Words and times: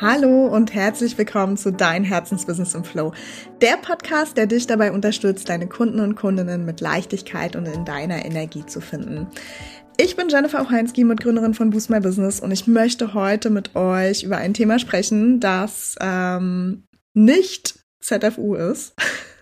Hallo 0.00 0.46
und 0.46 0.74
herzlich 0.74 1.18
willkommen 1.18 1.56
zu 1.56 1.72
Dein 1.72 2.04
Herzensbusiness 2.04 2.76
im 2.76 2.84
Flow. 2.84 3.12
Der 3.60 3.76
Podcast, 3.78 4.36
der 4.36 4.46
dich 4.46 4.68
dabei 4.68 4.92
unterstützt, 4.92 5.48
deine 5.48 5.66
Kunden 5.66 5.98
und 5.98 6.14
Kundinnen 6.14 6.64
mit 6.64 6.80
Leichtigkeit 6.80 7.56
und 7.56 7.66
in 7.66 7.84
deiner 7.84 8.24
Energie 8.24 8.64
zu 8.64 8.80
finden. 8.80 9.26
Ich 9.96 10.14
bin 10.14 10.28
Jennifer 10.28 10.62
Ocheinski, 10.62 11.02
Mitgründerin 11.02 11.52
von 11.52 11.70
Boost 11.70 11.90
My 11.90 11.98
Business 11.98 12.38
und 12.38 12.52
ich 12.52 12.68
möchte 12.68 13.12
heute 13.12 13.50
mit 13.50 13.74
euch 13.74 14.22
über 14.22 14.36
ein 14.36 14.54
Thema 14.54 14.78
sprechen, 14.78 15.40
das 15.40 15.96
ähm, 16.00 16.84
nicht 17.14 17.80
ZFU 18.00 18.54
ist, 18.54 18.94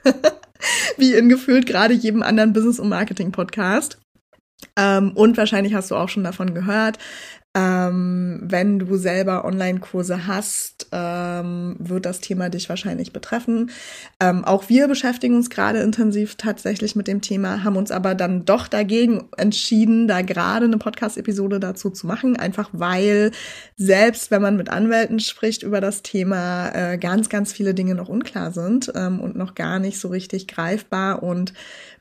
wie 0.96 1.12
in 1.12 1.28
gefühlt 1.28 1.66
gerade 1.66 1.92
jedem 1.92 2.22
anderen 2.22 2.54
Business- 2.54 2.80
und 2.80 2.88
Marketing-Podcast. 2.88 3.98
Ähm, 4.74 5.12
und 5.14 5.36
wahrscheinlich 5.36 5.74
hast 5.74 5.90
du 5.90 5.96
auch 5.96 6.08
schon 6.08 6.24
davon 6.24 6.54
gehört. 6.54 6.98
Ähm, 7.56 8.40
wenn 8.42 8.78
du 8.78 8.96
selber 8.98 9.46
Online-Kurse 9.46 10.26
hast, 10.26 10.88
ähm, 10.92 11.76
wird 11.78 12.04
das 12.04 12.20
Thema 12.20 12.50
dich 12.50 12.68
wahrscheinlich 12.68 13.14
betreffen. 13.14 13.70
Ähm, 14.20 14.44
auch 14.44 14.68
wir 14.68 14.88
beschäftigen 14.88 15.36
uns 15.36 15.48
gerade 15.48 15.78
intensiv 15.78 16.34
tatsächlich 16.34 16.96
mit 16.96 17.08
dem 17.08 17.22
Thema, 17.22 17.64
haben 17.64 17.78
uns 17.78 17.90
aber 17.90 18.14
dann 18.14 18.44
doch 18.44 18.68
dagegen 18.68 19.30
entschieden, 19.38 20.06
da 20.06 20.20
gerade 20.20 20.66
eine 20.66 20.76
Podcast-Episode 20.76 21.58
dazu 21.58 21.88
zu 21.88 22.06
machen, 22.06 22.36
einfach 22.36 22.68
weil 22.72 23.30
selbst 23.76 24.30
wenn 24.30 24.42
man 24.42 24.58
mit 24.58 24.68
Anwälten 24.68 25.18
spricht 25.18 25.62
über 25.62 25.80
das 25.80 26.02
Thema, 26.02 26.68
äh, 26.74 26.98
ganz, 26.98 27.30
ganz 27.30 27.54
viele 27.54 27.72
Dinge 27.72 27.94
noch 27.94 28.10
unklar 28.10 28.52
sind 28.52 28.92
ähm, 28.94 29.18
und 29.18 29.34
noch 29.34 29.54
gar 29.54 29.78
nicht 29.78 29.98
so 29.98 30.08
richtig 30.08 30.46
greifbar 30.46 31.22
und 31.22 31.54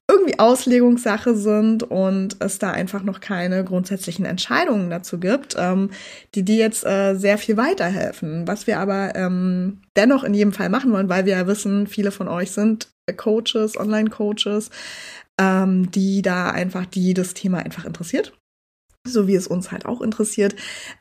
irgendwie 0.09 0.37
Auslegungssache 0.37 1.35
sind 1.35 1.83
und 1.83 2.37
es 2.39 2.59
da 2.59 2.71
einfach 2.71 3.03
noch 3.03 3.19
keine 3.19 3.63
grundsätzlichen 3.63 4.25
Entscheidungen 4.25 4.89
dazu 4.89 5.19
gibt, 5.19 5.55
ähm, 5.57 5.89
die 6.35 6.43
dir 6.43 6.57
jetzt 6.57 6.85
äh, 6.85 7.15
sehr 7.15 7.37
viel 7.37 7.57
weiterhelfen. 7.57 8.47
Was 8.47 8.67
wir 8.67 8.79
aber 8.79 9.15
ähm, 9.15 9.81
dennoch 9.95 10.23
in 10.23 10.33
jedem 10.33 10.53
Fall 10.53 10.69
machen 10.69 10.91
wollen, 10.91 11.09
weil 11.09 11.25
wir 11.25 11.37
ja 11.37 11.47
wissen, 11.47 11.87
viele 11.87 12.11
von 12.11 12.27
euch 12.27 12.51
sind 12.51 12.89
Coaches, 13.17 13.77
Online-Coaches, 13.77 14.69
ähm, 15.39 15.91
die 15.91 16.21
da 16.21 16.49
einfach, 16.51 16.85
die 16.85 17.13
das 17.13 17.33
Thema 17.33 17.59
einfach 17.59 17.85
interessiert 17.85 18.33
so 19.05 19.27
wie 19.27 19.35
es 19.35 19.47
uns 19.47 19.71
halt 19.71 19.85
auch 19.85 20.01
interessiert, 20.01 20.55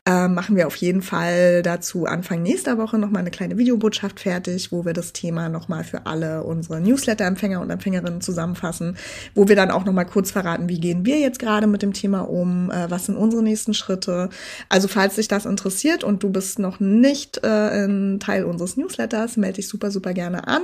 äh, 0.05 0.27
machen 0.27 0.55
wir 0.55 0.67
auf 0.67 0.75
jeden 0.75 1.01
Fall 1.01 1.61
dazu 1.63 2.05
Anfang 2.05 2.41
nächster 2.41 2.77
Woche 2.77 2.97
nochmal 2.97 3.21
eine 3.21 3.31
kleine 3.31 3.57
Videobotschaft 3.57 4.19
fertig, 4.19 4.71
wo 4.71 4.85
wir 4.85 4.93
das 4.93 5.11
Thema 5.13 5.49
nochmal 5.49 5.83
für 5.83 6.05
alle 6.05 6.43
unsere 6.43 6.79
Newsletter-Empfänger 6.81 7.59
und 7.59 7.69
Empfängerinnen 7.69 8.21
zusammenfassen, 8.21 8.95
wo 9.33 9.47
wir 9.47 9.55
dann 9.55 9.71
auch 9.71 9.85
nochmal 9.85 10.05
kurz 10.05 10.31
verraten, 10.31 10.69
wie 10.69 10.79
gehen 10.79 11.05
wir 11.05 11.19
jetzt 11.19 11.39
gerade 11.39 11.67
mit 11.67 11.81
dem 11.81 11.93
Thema 11.93 12.21
um, 12.21 12.69
äh, 12.71 12.89
was 12.89 13.07
sind 13.07 13.17
unsere 13.17 13.43
nächsten 13.43 13.73
Schritte. 13.73 14.29
Also 14.69 14.87
falls 14.87 15.15
dich 15.15 15.27
das 15.27 15.45
interessiert 15.45 16.03
und 16.03 16.23
du 16.23 16.29
bist 16.29 16.59
noch 16.59 16.79
nicht 16.79 17.43
äh, 17.43 17.85
ein 17.85 18.19
Teil 18.19 18.45
unseres 18.45 18.77
Newsletters, 18.77 19.37
melde 19.37 19.55
dich 19.55 19.67
super, 19.67 19.89
super 19.89 20.13
gerne 20.13 20.47
an 20.47 20.61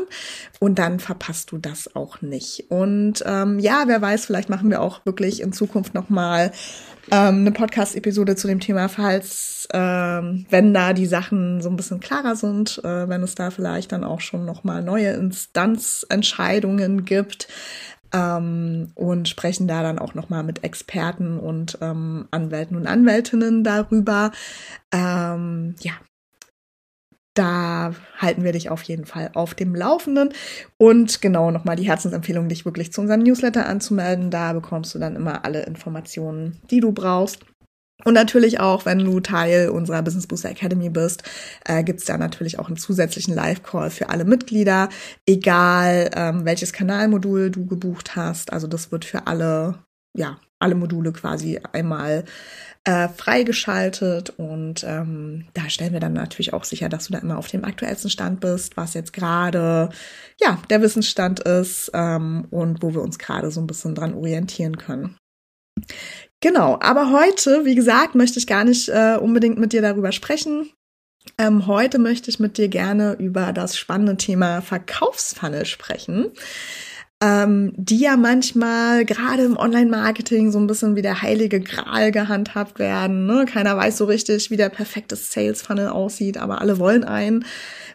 und 0.60 0.78
dann 0.78 1.00
verpasst 1.00 1.52
du 1.52 1.58
das 1.58 1.96
auch 1.96 2.22
nicht. 2.22 2.66
Und 2.70 3.24
ähm, 3.26 3.60
ja, 3.60 3.84
wer 3.88 4.02
weiß, 4.02 4.26
vielleicht 4.26 4.50
machen 4.50 4.70
wir 4.70 4.82
auch 4.82 5.06
wirklich 5.06 5.42
in 5.42 5.54
Zukunft 5.54 5.94
nochmal 5.94 6.52
ähm, 7.10 7.40
eine 7.40 7.52
Podcast-Episode 7.52 8.36
zu 8.36 8.48
dem 8.48 8.60
Thema, 8.60 8.88
falls, 8.90 9.68
ähm, 9.74 10.46
wenn 10.50 10.74
da 10.74 10.94
die 10.94 11.06
Sachen 11.06 11.62
so 11.62 11.70
ein 11.70 11.76
bisschen 11.76 12.00
klarer 12.00 12.36
sind, 12.36 12.80
äh, 12.84 13.10
wenn 13.10 13.24
es 13.24 13.36
da 13.36 13.50
vielleicht 13.50 13.92
dann 13.92 14.04
auch 14.04 14.22
schon 14.22 14.46
nochmal 14.46 14.84
neue 14.84 15.12
Instanzentscheidungen 15.12 17.06
gibt. 17.06 17.48
Ähm, 18.14 18.92
und 18.96 19.30
sprechen 19.30 19.70
da 19.70 19.84
dann 19.84 19.98
auch 19.98 20.16
nochmal 20.16 20.44
mit 20.44 20.66
Experten 20.66 21.40
und 21.40 21.78
ähm, 21.80 22.28
Anwälten 22.32 22.76
und 22.76 22.86
Anwältinnen 22.86 23.64
darüber. 23.64 24.32
Ähm, 24.92 25.76
ja, 25.80 25.94
da 27.34 27.94
halten 28.18 28.44
wir 28.44 28.52
dich 28.52 28.70
auf 28.70 28.84
jeden 28.84 29.06
Fall 29.06 29.32
auf 29.34 29.54
dem 29.54 29.76
Laufenden. 29.76 30.34
Und 30.78 31.22
genau 31.22 31.52
nochmal 31.52 31.76
die 31.76 31.88
Herzensempfehlung, 31.88 32.50
dich 32.50 32.66
wirklich 32.66 32.92
zu 32.92 33.02
unserem 33.02 33.24
Newsletter 33.24 33.66
anzumelden. 33.66 34.32
Da 34.32 34.54
bekommst 34.54 34.94
du 34.94 35.00
dann 35.00 35.16
immer 35.16 35.46
alle 35.46 35.64
Informationen, 35.64 36.62
die 36.70 36.80
du 36.80 36.92
brauchst. 36.92 37.40
Und 38.04 38.16
natürlich 38.16 38.60
auch, 38.60 38.86
wenn 38.86 39.00
du 39.00 39.20
Teil 39.20 39.70
unserer 39.70 40.02
Business 40.02 40.28
Booster 40.28 40.50
Academy 40.50 40.90
bist, 40.90 41.24
äh, 41.66 41.84
gibt's 41.84 42.06
da 42.06 42.18
natürlich 42.18 42.60
auch 42.60 42.68
einen 42.68 42.78
zusätzlichen 42.78 43.36
Live-Call 43.36 43.92
für 43.92 44.10
alle 44.10 44.26
Mitglieder, 44.26 44.90
egal 45.28 46.10
ähm, 46.16 46.46
welches 46.46 46.74
Kanalmodul 46.74 47.52
du 47.52 47.66
gebucht 47.68 48.16
hast. 48.16 48.54
Also 48.54 48.68
das 48.68 48.92
wird 48.92 49.06
für 49.06 49.28
alle, 49.28 49.80
ja, 50.18 50.40
alle 50.62 50.76
Module 50.76 51.12
quasi 51.12 51.60
einmal 51.72 52.26
äh, 52.84 53.10
freigeschaltet 53.10 54.32
und 54.38 54.84
ähm, 54.84 55.46
da 55.54 55.70
stellen 55.70 55.94
wir 55.94 56.00
dann 56.00 56.14
natürlich 56.14 56.54
auch 56.54 56.64
sicher, 56.64 56.90
dass 56.90 57.08
du 57.08 57.14
da 57.14 57.20
immer 57.20 57.38
auf 57.38 57.48
dem 57.48 57.64
aktuellsten 57.64 58.10
Stand 58.10 58.40
bist, 58.40 58.76
was 58.76 58.96
jetzt 58.96 59.14
gerade 59.14 59.90
ja 60.40 60.58
der 60.70 60.82
Wissensstand 60.82 61.42
ist 61.42 61.92
ähm, 61.94 62.48
und 62.50 62.82
wo 62.82 62.94
wir 62.94 63.02
uns 63.02 63.20
gerade 63.20 63.52
so 63.52 63.62
ein 63.62 63.68
bisschen 63.68 63.94
dran 63.94 64.16
orientieren 64.16 64.78
können. 64.78 65.16
Genau, 66.42 66.80
aber 66.82 67.12
heute, 67.12 67.66
wie 67.66 67.76
gesagt, 67.76 68.16
möchte 68.16 68.40
ich 68.40 68.48
gar 68.48 68.64
nicht 68.64 68.90
äh, 68.90 69.18
unbedingt 69.22 69.60
mit 69.60 69.74
dir 69.74 69.84
darüber 69.84 70.12
sprechen. 70.12 70.72
Ähm, 71.38 71.68
heute 71.68 72.00
möchte 72.00 72.32
ich 72.32 72.40
mit 72.40 72.58
dir 72.58 72.68
gerne 72.68 73.14
über 73.14 73.54
das 73.54 73.78
spannende 73.78 74.18
Thema 74.18 74.62
Verkaufsfunnel 74.62 75.66
sprechen 75.66 76.32
ähm, 77.22 77.74
die 77.78 78.00
ja 78.00 78.18
manchmal 78.18 79.06
gerade 79.06 79.44
im 79.44 79.56
Online-Marketing 79.56 80.52
so 80.52 80.60
ein 80.60 80.66
bisschen 80.66 80.96
wie 80.96 81.04
der 81.04 81.22
heilige 81.22 81.60
Gral 81.60 82.12
gehandhabt 82.12 82.80
werden. 82.80 83.28
Ne? 83.28 83.46
Keiner 83.46 83.78
weiß 83.78 83.98
so 83.98 84.06
richtig, 84.06 84.50
wie 84.50 84.58
der 84.58 84.70
perfekte 84.70 85.16
Sales-Funnel 85.16 85.90
aussieht, 85.90 86.38
aber 86.38 86.62
alle 86.62 86.80
wollen 86.80 87.04
einen, 87.04 87.46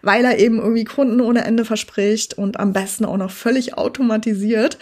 weil 0.03 0.25
er 0.25 0.39
eben 0.39 0.59
irgendwie 0.59 0.85
Kunden 0.85 1.21
ohne 1.21 1.45
Ende 1.45 1.65
verspricht 1.65 2.35
und 2.35 2.61
am 2.61 2.73
besten 2.73 3.05
auch 3.05 3.17
noch 3.17 3.33
völlig 3.33 3.77
automatisiert. 3.77 4.79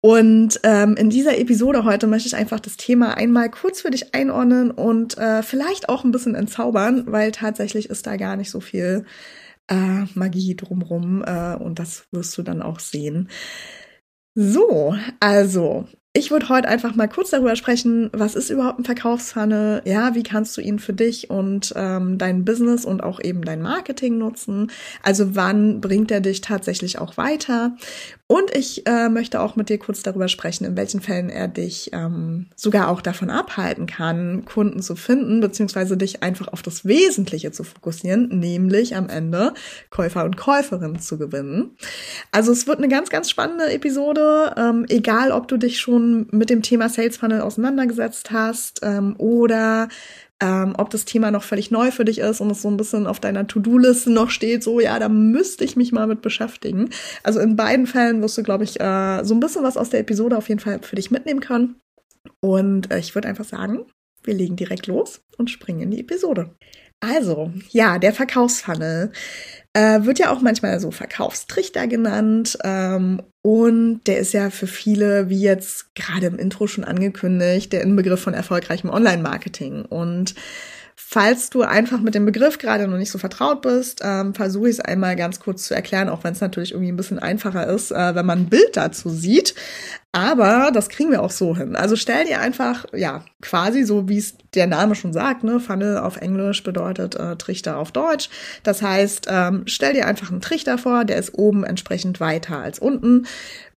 Und 0.00 0.60
ähm, 0.64 0.96
in 0.96 1.08
dieser 1.08 1.38
Episode 1.38 1.84
heute 1.84 2.06
möchte 2.06 2.28
ich 2.28 2.36
einfach 2.36 2.60
das 2.60 2.76
Thema 2.76 3.16
einmal 3.16 3.50
kurz 3.50 3.82
für 3.82 3.90
dich 3.90 4.14
einordnen 4.14 4.70
und 4.70 5.16
äh, 5.18 5.42
vielleicht 5.42 5.88
auch 5.88 6.04
ein 6.04 6.12
bisschen 6.12 6.34
entzaubern, 6.34 7.04
weil 7.06 7.32
tatsächlich 7.32 7.88
ist 7.88 8.06
da 8.06 8.16
gar 8.16 8.36
nicht 8.36 8.50
so 8.50 8.60
viel 8.60 9.04
äh, 9.68 10.04
Magie 10.14 10.56
drumrum 10.56 11.22
äh, 11.24 11.54
und 11.56 11.78
das 11.78 12.06
wirst 12.12 12.36
du 12.38 12.42
dann 12.42 12.62
auch 12.62 12.80
sehen. 12.80 13.28
So, 14.36 14.96
also 15.20 15.86
ich 16.16 16.30
würde 16.30 16.48
heute 16.48 16.68
einfach 16.68 16.94
mal 16.94 17.08
kurz 17.08 17.30
darüber 17.30 17.56
sprechen, 17.56 18.08
was 18.12 18.36
ist 18.36 18.48
überhaupt 18.48 18.78
ein 18.78 18.84
Verkaufsfunnel? 18.84 19.82
Ja, 19.84 20.14
wie 20.14 20.22
kannst 20.22 20.56
du 20.56 20.60
ihn 20.60 20.78
für 20.78 20.92
dich 20.92 21.28
und 21.28 21.72
ähm, 21.76 22.18
dein 22.18 22.44
Business 22.44 22.84
und 22.84 23.02
auch 23.02 23.20
eben 23.20 23.42
dein 23.42 23.60
Marketing 23.60 24.18
nutzen? 24.18 24.70
Also 25.02 25.34
wann 25.34 25.80
bringt 25.80 26.12
er 26.12 26.20
dich 26.20 26.40
tatsächlich 26.40 27.00
auch 27.00 27.16
weiter? 27.16 27.76
Und 28.26 28.56
ich 28.56 28.86
äh, 28.86 29.10
möchte 29.10 29.38
auch 29.38 29.54
mit 29.54 29.68
dir 29.68 29.78
kurz 29.78 30.02
darüber 30.02 30.28
sprechen, 30.28 30.64
in 30.64 30.78
welchen 30.78 31.02
Fällen 31.02 31.28
er 31.28 31.46
dich 31.46 31.90
ähm, 31.92 32.46
sogar 32.56 32.88
auch 32.88 33.02
davon 33.02 33.28
abhalten 33.28 33.84
kann, 33.84 34.46
Kunden 34.46 34.80
zu 34.80 34.96
finden, 34.96 35.40
beziehungsweise 35.40 35.98
dich 35.98 36.22
einfach 36.22 36.48
auf 36.48 36.62
das 36.62 36.86
Wesentliche 36.86 37.52
zu 37.52 37.64
fokussieren, 37.64 38.28
nämlich 38.28 38.96
am 38.96 39.10
Ende 39.10 39.52
Käufer 39.90 40.24
und 40.24 40.38
Käuferinnen 40.38 41.00
zu 41.00 41.18
gewinnen. 41.18 41.76
Also 42.32 42.50
es 42.52 42.66
wird 42.66 42.78
eine 42.78 42.88
ganz, 42.88 43.10
ganz 43.10 43.28
spannende 43.28 43.70
Episode, 43.70 44.54
ähm, 44.56 44.86
egal 44.88 45.30
ob 45.30 45.46
du 45.46 45.58
dich 45.58 45.78
schon 45.78 46.26
mit 46.30 46.48
dem 46.48 46.62
Thema 46.62 46.88
Sales 46.88 47.18
Funnel 47.18 47.42
auseinandergesetzt 47.42 48.30
hast 48.30 48.80
ähm, 48.82 49.16
oder 49.18 49.88
ähm, 50.40 50.74
ob 50.76 50.90
das 50.90 51.04
Thema 51.04 51.30
noch 51.30 51.44
völlig 51.44 51.70
neu 51.70 51.90
für 51.90 52.04
dich 52.04 52.18
ist 52.18 52.40
und 52.40 52.50
es 52.50 52.62
so 52.62 52.68
ein 52.68 52.76
bisschen 52.76 53.06
auf 53.06 53.20
deiner 53.20 53.46
To-Do-Liste 53.46 54.10
noch 54.10 54.30
steht, 54.30 54.62
so 54.62 54.80
ja, 54.80 54.98
da 54.98 55.08
müsste 55.08 55.64
ich 55.64 55.76
mich 55.76 55.92
mal 55.92 56.06
mit 56.06 56.22
beschäftigen. 56.22 56.90
Also 57.22 57.40
in 57.40 57.56
beiden 57.56 57.86
Fällen 57.86 58.20
wirst 58.20 58.36
du, 58.38 58.42
glaube 58.42 58.64
ich, 58.64 58.80
äh, 58.80 59.24
so 59.24 59.34
ein 59.34 59.40
bisschen 59.40 59.62
was 59.62 59.76
aus 59.76 59.90
der 59.90 60.00
Episode 60.00 60.36
auf 60.36 60.48
jeden 60.48 60.60
Fall 60.60 60.80
für 60.82 60.96
dich 60.96 61.10
mitnehmen 61.10 61.40
können. 61.40 61.76
Und 62.40 62.90
äh, 62.92 62.98
ich 62.98 63.14
würde 63.14 63.28
einfach 63.28 63.44
sagen, 63.44 63.86
wir 64.22 64.34
legen 64.34 64.56
direkt 64.56 64.86
los 64.86 65.22
und 65.38 65.50
springen 65.50 65.82
in 65.82 65.90
die 65.90 66.00
Episode. 66.00 66.54
Also, 67.00 67.52
ja, 67.70 67.98
der 67.98 68.14
Verkaufsfunnel 68.14 69.12
äh, 69.74 70.04
wird 70.04 70.18
ja 70.18 70.32
auch 70.32 70.40
manchmal 70.40 70.80
so 70.80 70.90
Verkaufstrichter 70.90 71.86
genannt. 71.86 72.56
Ähm, 72.64 73.22
und 73.42 74.00
der 74.06 74.18
ist 74.18 74.32
ja 74.32 74.48
für 74.50 74.66
viele, 74.66 75.28
wie 75.28 75.40
jetzt 75.40 75.94
gerade 75.94 76.26
im 76.26 76.38
Intro 76.38 76.66
schon 76.66 76.84
angekündigt, 76.84 77.72
der 77.72 77.82
Inbegriff 77.82 78.20
von 78.20 78.34
erfolgreichem 78.34 78.88
Online-Marketing. 78.88 79.84
Und 79.84 80.34
Falls 80.96 81.50
du 81.50 81.62
einfach 81.62 82.00
mit 82.00 82.14
dem 82.14 82.24
Begriff 82.24 82.58
gerade 82.58 82.86
noch 82.86 82.98
nicht 82.98 83.10
so 83.10 83.18
vertraut 83.18 83.62
bist, 83.62 84.00
ähm, 84.04 84.32
versuche 84.32 84.68
ich 84.68 84.76
es 84.76 84.80
einmal 84.80 85.16
ganz 85.16 85.40
kurz 85.40 85.64
zu 85.64 85.74
erklären, 85.74 86.08
auch 86.08 86.22
wenn 86.22 86.32
es 86.32 86.40
natürlich 86.40 86.70
irgendwie 86.70 86.92
ein 86.92 86.96
bisschen 86.96 87.18
einfacher 87.18 87.66
ist, 87.66 87.90
äh, 87.90 88.14
wenn 88.14 88.26
man 88.26 88.42
ein 88.42 88.48
Bild 88.48 88.76
dazu 88.76 89.10
sieht. 89.10 89.54
Aber 90.14 90.70
das 90.72 90.90
kriegen 90.90 91.10
wir 91.10 91.24
auch 91.24 91.32
so 91.32 91.56
hin. 91.56 91.74
Also 91.74 91.96
stell 91.96 92.24
dir 92.24 92.38
einfach, 92.38 92.86
ja, 92.92 93.24
quasi 93.42 93.82
so, 93.82 94.08
wie 94.08 94.18
es 94.18 94.38
der 94.54 94.68
Name 94.68 94.94
schon 94.94 95.12
sagt, 95.12 95.42
ne, 95.42 95.58
Funnel 95.58 95.98
auf 95.98 96.18
Englisch 96.18 96.62
bedeutet 96.62 97.16
äh, 97.16 97.34
Trichter 97.34 97.78
auf 97.78 97.90
Deutsch. 97.90 98.30
Das 98.62 98.80
heißt, 98.80 99.26
ähm, 99.28 99.64
stell 99.66 99.92
dir 99.92 100.06
einfach 100.06 100.30
einen 100.30 100.40
Trichter 100.40 100.78
vor, 100.78 101.04
der 101.04 101.16
ist 101.16 101.34
oben 101.34 101.64
entsprechend 101.64 102.20
weiter 102.20 102.58
als 102.58 102.78
unten. 102.78 103.26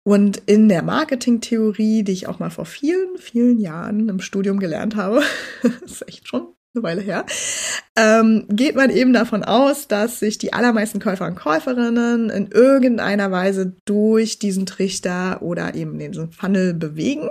Und 0.02 0.42
in 0.44 0.68
der 0.68 0.82
Marketingtheorie, 0.82 2.02
die 2.02 2.12
ich 2.12 2.28
auch 2.28 2.38
mal 2.38 2.50
vor 2.50 2.66
vielen, 2.66 3.16
vielen 3.16 3.58
Jahren 3.58 4.10
im 4.10 4.20
Studium 4.20 4.58
gelernt 4.58 4.94
habe, 4.94 5.22
ist 5.86 6.06
echt 6.06 6.28
schon 6.28 6.48
eine 6.76 6.82
Weile 6.82 7.00
her, 7.00 7.24
ähm, 7.96 8.46
geht 8.48 8.76
man 8.76 8.90
eben 8.90 9.12
davon 9.12 9.42
aus, 9.42 9.88
dass 9.88 10.20
sich 10.20 10.38
die 10.38 10.52
allermeisten 10.52 11.00
Käufer 11.00 11.26
und 11.26 11.36
Käuferinnen 11.36 12.30
in 12.30 12.48
irgendeiner 12.48 13.30
Weise 13.30 13.72
durch 13.84 14.38
diesen 14.38 14.66
Trichter 14.66 15.42
oder 15.42 15.74
eben 15.74 15.98
diesen 15.98 16.30
Funnel 16.32 16.74
bewegen. 16.74 17.30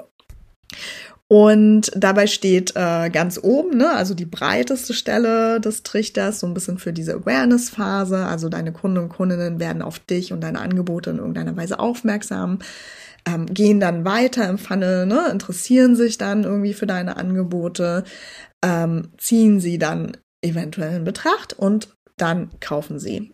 Und 1.27 1.91
dabei 1.95 2.27
steht 2.27 2.73
äh, 2.75 3.09
ganz 3.09 3.39
oben, 3.41 3.77
ne, 3.77 3.89
also 3.91 4.13
die 4.13 4.27
breiteste 4.27 4.93
Stelle 4.93 5.59
des 5.59 5.81
Trichters, 5.81 6.39
so 6.39 6.45
ein 6.45 6.53
bisschen 6.53 6.77
für 6.77 6.93
diese 6.93 7.15
Awareness-Phase. 7.15 8.25
Also 8.25 8.47
deine 8.47 8.71
Kunden 8.71 8.99
und 8.99 9.09
Kundinnen 9.09 9.59
werden 9.59 9.81
auf 9.81 9.97
dich 9.97 10.33
und 10.33 10.41
deine 10.41 10.59
Angebote 10.59 11.09
in 11.09 11.17
irgendeiner 11.17 11.57
Weise 11.57 11.79
aufmerksam, 11.79 12.59
ähm, 13.27 13.47
gehen 13.47 13.79
dann 13.79 14.05
weiter 14.05 14.47
im 14.47 14.59
Funnel, 14.59 15.07
ne, 15.07 15.29
interessieren 15.31 15.95
sich 15.95 16.19
dann 16.19 16.43
irgendwie 16.43 16.73
für 16.75 16.85
deine 16.85 17.17
Angebote, 17.17 18.03
ähm, 18.65 19.11
ziehen 19.17 19.59
sie 19.59 19.77
dann 19.77 20.17
eventuell 20.41 20.97
in 20.97 21.03
Betracht 21.03 21.53
und 21.53 21.95
dann 22.17 22.49
kaufen 22.59 22.99
sie. 22.99 23.31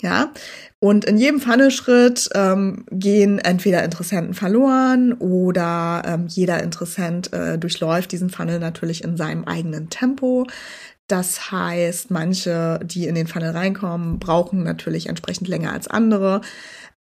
Ja, 0.00 0.32
und 0.78 1.04
in 1.06 1.18
jedem 1.18 1.40
Funnelschritt 1.40 2.28
ähm, 2.34 2.84
gehen 2.90 3.38
entweder 3.40 3.82
Interessenten 3.82 4.34
verloren 4.34 5.12
oder 5.14 6.02
ähm, 6.04 6.26
jeder 6.28 6.62
Interessent 6.62 7.32
äh, 7.32 7.58
durchläuft 7.58 8.12
diesen 8.12 8.30
Funnel 8.30 8.60
natürlich 8.60 9.02
in 9.02 9.16
seinem 9.16 9.44
eigenen 9.44 9.90
Tempo. 9.90 10.46
Das 11.08 11.50
heißt, 11.50 12.10
manche, 12.10 12.78
die 12.84 13.06
in 13.06 13.16
den 13.16 13.26
Funnel 13.26 13.50
reinkommen, 13.50 14.20
brauchen 14.20 14.62
natürlich 14.62 15.08
entsprechend 15.08 15.48
länger 15.48 15.72
als 15.72 15.88
andere, 15.88 16.42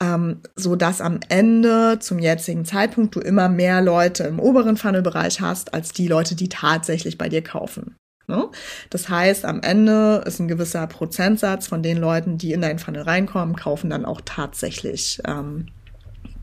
ähm, 0.02 0.42
so 0.56 0.76
dass 0.76 1.02
am 1.02 1.20
Ende 1.30 1.98
zum 2.00 2.20
jetzigen 2.20 2.66
Zeitpunkt 2.66 3.16
du 3.16 3.20
immer 3.20 3.50
mehr 3.50 3.82
Leute 3.82 4.24
im 4.24 4.40
oberen 4.40 4.78
Funnelbereich 4.78 5.42
hast 5.42 5.74
als 5.74 5.92
die 5.92 6.08
Leute, 6.08 6.36
die 6.36 6.50
tatsächlich 6.50 7.18
bei 7.18 7.30
dir 7.30 7.44
kaufen. 7.44 7.96
Ne? 8.28 8.50
Das 8.90 9.10
heißt, 9.10 9.46
am 9.46 9.62
Ende 9.62 10.24
ist 10.26 10.40
ein 10.40 10.50
gewisser 10.50 10.86
Prozentsatz 10.88 11.68
von 11.68 11.82
den 11.82 11.98
Leuten, 11.98 12.38
die 12.38 12.52
in 12.52 12.62
deinen 12.62 12.80
Funnel 12.80 13.04
reinkommen, 13.04 13.56
kaufen 13.56 13.90
dann 13.90 14.06
auch 14.06 14.22
tatsächlich 14.24 15.22
ähm, 15.26 15.68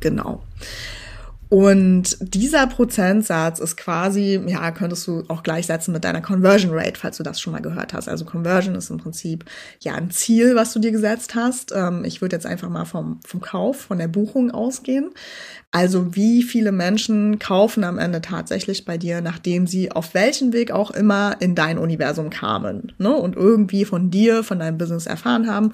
genau. 0.01 0.43
Und 1.50 2.17
dieser 2.20 2.67
Prozentsatz 2.67 3.58
ist 3.58 3.76
quasi, 3.76 4.41
ja, 4.46 4.70
könntest 4.70 5.06
du 5.06 5.25
auch 5.29 5.43
gleichsetzen 5.43 5.93
mit 5.93 6.05
deiner 6.05 6.23
Conversion 6.23 6.73
Rate, 6.73 6.99
falls 6.99 7.19
du 7.19 7.23
das 7.23 7.41
schon 7.41 7.52
mal 7.52 7.62
gehört 7.62 7.93
hast. 7.93 8.08
Also 8.08 8.25
Conversion 8.25 8.75
ist 8.75 8.91
im 8.91 8.99
Prinzip 8.99 9.44
ja 9.81 9.94
ein 9.94 10.11
Ziel, 10.11 10.56
was 10.56 10.73
du 10.73 10.81
dir 10.81 10.91
gesetzt 10.91 11.35
hast. 11.35 11.73
Ähm, 11.75 12.05
ich 12.05 12.20
würde 12.20 12.37
jetzt 12.37 12.46
einfach 12.46 12.70
mal 12.70 12.87
vom, 12.87 13.20
vom 13.26 13.41
Kauf, 13.41 13.82
von 13.82 13.99
der 13.99 14.08
Buchung 14.08 14.50
ausgehen. 14.50 15.11
Also 15.70 16.17
wie 16.17 16.43
viele 16.43 16.73
Menschen 16.73 17.38
kaufen 17.38 17.85
am 17.85 17.99
Ende 17.99 18.20
tatsächlich 18.20 18.85
bei 18.85 18.96
dir, 18.96 19.20
nachdem 19.20 19.67
sie 19.67 19.93
auf 19.93 20.14
welchen 20.14 20.52
Weg 20.52 20.70
auch 20.70 20.91
immer 20.93 21.37
in 21.41 21.55
dein 21.55 21.79
Universum 21.79 22.31
kamen 22.31 22.93
ne? 22.99 23.14
und 23.14 23.37
irgendwie 23.37 23.85
von 23.85 24.11
dir, 24.11 24.44
von 24.44 24.58
deinem 24.58 24.79
Business 24.79 25.06
erfahren 25.06 25.49
haben. 25.49 25.73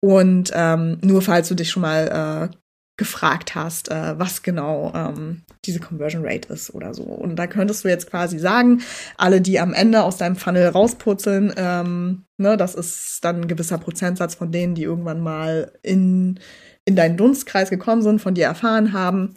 Und 0.00 0.50
ähm, 0.54 0.98
nur 1.02 1.22
falls 1.22 1.48
du 1.48 1.54
dich 1.54 1.70
schon 1.70 1.82
mal 1.82 2.50
äh, 2.52 2.56
gefragt 2.96 3.54
hast, 3.54 3.90
äh, 3.90 4.18
was 4.18 4.42
genau 4.42 4.92
ähm, 4.94 5.42
diese 5.64 5.80
Conversion 5.80 6.24
Rate 6.24 6.52
ist 6.52 6.72
oder 6.72 6.94
so. 6.94 7.02
Und 7.02 7.36
da 7.36 7.46
könntest 7.46 7.84
du 7.84 7.88
jetzt 7.88 8.08
quasi 8.08 8.38
sagen, 8.38 8.82
alle, 9.16 9.40
die 9.40 9.58
am 9.58 9.74
Ende 9.74 10.02
aus 10.04 10.16
deinem 10.16 10.36
Funnel 10.36 10.68
rausputzeln, 10.68 11.52
ähm, 11.56 12.24
ne, 12.36 12.56
das 12.56 12.74
ist 12.76 13.24
dann 13.24 13.42
ein 13.42 13.48
gewisser 13.48 13.78
Prozentsatz 13.78 14.36
von 14.36 14.52
denen, 14.52 14.76
die 14.76 14.84
irgendwann 14.84 15.20
mal 15.20 15.72
in, 15.82 16.38
in 16.84 16.94
deinen 16.94 17.16
Dunstkreis 17.16 17.68
gekommen 17.68 18.02
sind, 18.02 18.20
von 18.20 18.34
dir 18.34 18.46
erfahren 18.46 18.92
haben. 18.92 19.34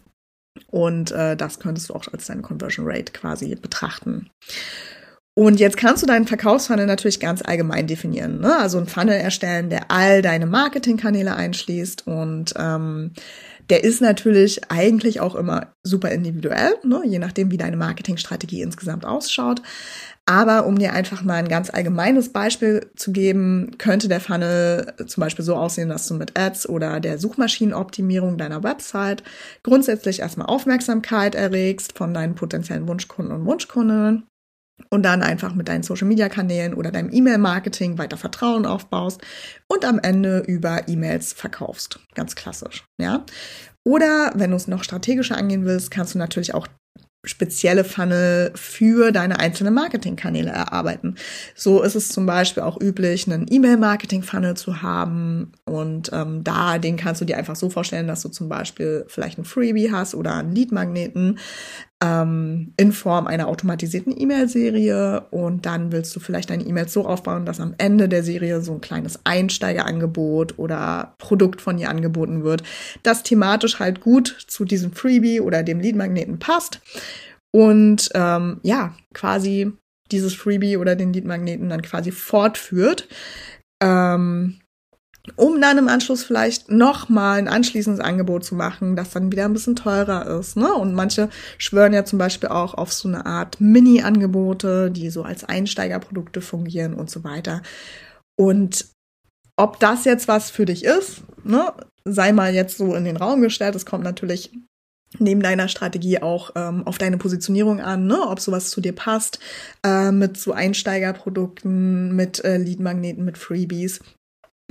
Und 0.68 1.12
äh, 1.12 1.36
das 1.36 1.60
könntest 1.60 1.90
du 1.90 1.96
auch 1.96 2.08
als 2.12 2.28
deine 2.28 2.42
Conversion 2.42 2.88
Rate 2.88 3.12
quasi 3.12 3.56
betrachten. 3.56 4.30
Und 5.38 5.60
jetzt 5.60 5.78
kannst 5.78 6.02
du 6.02 6.08
deinen 6.08 6.26
Verkaufsfunnel 6.26 6.88
natürlich 6.88 7.20
ganz 7.20 7.44
allgemein 7.44 7.86
definieren. 7.86 8.40
Ne? 8.40 8.58
Also 8.58 8.80
ein 8.80 8.88
Funnel 8.88 9.20
erstellen, 9.20 9.70
der 9.70 9.92
all 9.92 10.24
deine 10.24 10.48
Marketingkanäle 10.48 11.36
einschließt 11.36 12.08
und 12.08 12.56
ähm, 12.58 13.12
der 13.70 13.84
ist 13.84 14.02
natürlich 14.02 14.72
eigentlich 14.72 15.20
auch 15.20 15.36
immer 15.36 15.74
super 15.84 16.10
individuell, 16.10 16.74
ne? 16.84 17.04
je 17.06 17.20
nachdem, 17.20 17.52
wie 17.52 17.58
deine 17.58 17.78
Marketingstrategie 17.78 18.64
insgesamt 18.64 19.06
ausschaut. 19.06 19.62
Aber 20.26 20.66
um 20.66 20.80
dir 20.80 20.94
einfach 20.94 21.22
mal 21.22 21.36
ein 21.36 21.50
ganz 21.50 21.70
allgemeines 21.70 22.30
Beispiel 22.30 22.90
zu 22.96 23.12
geben, 23.12 23.76
könnte 23.78 24.08
der 24.08 24.22
Funnel 24.22 24.92
zum 25.06 25.22
Beispiel 25.22 25.46
so 25.46 25.56
aussehen, 25.56 25.90
dass 25.90 26.08
du 26.08 26.16
mit 26.16 26.36
Ads 26.36 26.68
oder 26.68 27.00
der 27.00 27.20
Suchmaschinenoptimierung 27.20 28.40
deiner 28.40 28.64
Website 28.64 29.22
grundsätzlich 29.62 30.22
erstmal 30.22 30.48
Aufmerksamkeit 30.48 31.36
erregst 31.36 31.96
von 31.96 32.16
deinen 32.16 32.34
potenziellen 32.34 32.88
Wunschkunden 32.88 33.36
und 33.36 33.46
Wunschkundinnen 33.46 34.24
und 34.90 35.04
dann 35.04 35.22
einfach 35.22 35.56
mit 35.56 35.68
deinen 35.68 35.84
Social 35.84 36.08
Media 36.08 36.30
Kanälen 36.30 36.74
oder 36.74 36.92
deinem 36.92 37.12
E-Mail 37.12 37.38
Marketing 37.38 37.98
weiter 37.98 38.18
Vertrauen 38.18 38.66
aufbaust 38.66 39.22
und 39.68 39.86
am 39.86 40.00
Ende 40.00 40.40
über 40.40 40.88
E-Mails 40.88 41.34
verkaufst. 41.34 42.00
Ganz 42.16 42.36
klassisch, 42.36 42.86
ja. 43.00 43.26
Oder 43.84 44.32
wenn 44.36 44.52
du 44.52 44.58
es 44.58 44.68
noch 44.68 44.84
strategischer 44.84 45.38
angehen 45.38 45.66
willst, 45.66 45.92
kannst 45.92 46.14
du 46.14 46.20
natürlich 46.20 46.54
auch 46.54 46.68
spezielle 47.28 47.84
Funnel 47.84 48.52
für 48.56 49.12
deine 49.12 49.40
einzelnen 49.40 49.74
Marketingkanäle 49.74 50.50
erarbeiten. 50.50 51.16
So 51.56 51.82
ist 51.84 51.96
es 51.96 52.10
zum 52.10 52.26
Beispiel 52.26 52.64
auch 52.64 52.80
üblich, 52.80 53.28
einen 53.28 53.46
E-Mail-Marketing-Funnel 53.50 54.56
zu 54.56 54.82
haben 54.82 55.52
und 55.66 56.10
ähm, 56.14 56.44
da, 56.44 56.78
den 56.80 56.98
kannst 56.98 57.22
du 57.22 57.26
dir 57.26 57.38
einfach 57.38 57.56
so 57.56 57.70
vorstellen, 57.70 58.08
dass 58.08 58.22
du 58.22 58.30
zum 58.30 58.50
Beispiel 58.50 59.06
vielleicht 59.08 59.38
ein 59.38 59.46
Freebie 59.46 59.92
hast 59.92 60.16
oder 60.16 60.36
einen 60.36 60.54
Lead-Magneten 60.54 61.40
ähm, 62.04 62.74
in 62.78 62.92
Form 62.92 63.26
einer 63.26 63.48
automatisierten 63.48 64.14
E-Mail-Serie 64.16 65.22
und 65.32 65.66
dann 65.66 65.92
willst 65.92 66.16
du 66.16 66.20
vielleicht 66.20 66.50
deine 66.50 66.64
E-Mails 66.64 66.94
so 66.94 67.06
aufbauen, 67.06 67.46
dass 67.46 67.60
am 67.60 67.74
Ende 67.78 68.08
der 68.08 68.24
Serie 68.24 68.62
so 68.62 68.74
ein 68.74 68.82
kleines 68.82 69.20
Einsteigerangebot 69.24 70.60
oder 70.60 71.16
Produkt 71.18 71.62
von 71.62 71.78
dir 71.78 71.90
angeboten 71.90 72.44
wird, 72.44 72.64
das 73.02 73.24
thematisch 73.24 73.80
halt 73.80 74.02
gut 74.02 74.38
zu 74.48 74.64
diesem 74.64 74.94
Freebie 74.94 75.42
oder 75.42 75.64
dem 75.64 75.80
Lead-Magneten 75.80 76.38
passt 76.38 76.82
und 77.52 78.10
ähm, 78.14 78.60
ja, 78.62 78.96
quasi 79.14 79.72
dieses 80.12 80.36
Freebie 80.36 80.78
oder 80.78 80.96
den 80.96 81.14
Lead-Magneten 81.14 81.70
dann 81.70 81.82
quasi 81.82 82.12
fortführt. 82.12 83.08
Ähm, 83.82 84.60
um 85.36 85.60
dann 85.62 85.78
im 85.78 85.88
Anschluss 85.88 86.24
vielleicht 86.24 86.72
nochmal 86.72 87.40
ein 87.40 87.48
anschließendes 87.48 88.04
Angebot 88.04 88.46
zu 88.46 88.56
machen, 88.56 88.96
das 88.96 89.12
dann 89.12 89.32
wieder 89.32 89.46
ein 89.46 89.54
bisschen 89.54 89.76
teurer 89.76 90.40
ist. 90.40 90.56
Ne? 90.56 90.74
Und 90.74 90.94
manche 90.94 91.30
schwören 91.58 91.94
ja 91.94 92.06
zum 92.06 92.20
Beispiel 92.20 92.50
auch 92.50 92.74
auf 92.74 92.94
so 92.94 93.08
eine 93.08 93.26
Art 93.26 93.60
Mini-Angebote, 93.60 94.90
die 94.92 95.10
so 95.10 95.24
als 95.24 95.44
Einsteigerprodukte 95.44 96.42
fungieren 96.42 96.94
und 96.94 97.10
so 97.10 97.24
weiter. 97.24 97.62
Und 98.40 98.86
ob 99.58 99.80
das 99.80 100.06
jetzt 100.06 100.28
was 100.28 100.50
für 100.50 100.66
dich 100.66 100.84
ist, 100.84 101.24
ne, 101.44 101.74
sei 102.06 102.32
mal 102.32 102.54
jetzt 102.54 102.78
so 102.78 102.96
in 102.96 103.06
den 103.06 103.18
Raum 103.18 103.42
gestellt. 103.42 103.76
Es 103.76 103.86
kommt 103.86 104.04
natürlich 104.04 104.52
neben 105.20 105.42
deiner 105.42 105.68
Strategie 105.68 106.22
auch 106.22 106.52
ähm, 106.56 106.86
auf 106.86 106.98
deine 106.98 107.18
Positionierung 107.18 107.80
an, 107.80 108.08
ne? 108.08 108.22
ob 108.28 108.40
sowas 108.40 108.70
zu 108.70 108.82
dir 108.82 108.94
passt, 108.94 109.40
äh, 109.84 110.12
mit 110.12 110.38
so 110.38 110.52
Einsteigerprodukten, 110.52 112.16
mit 112.16 112.44
äh, 112.44 112.58
Leadmagneten, 112.58 113.24
mit 113.24 113.38
Freebies. 113.38 114.02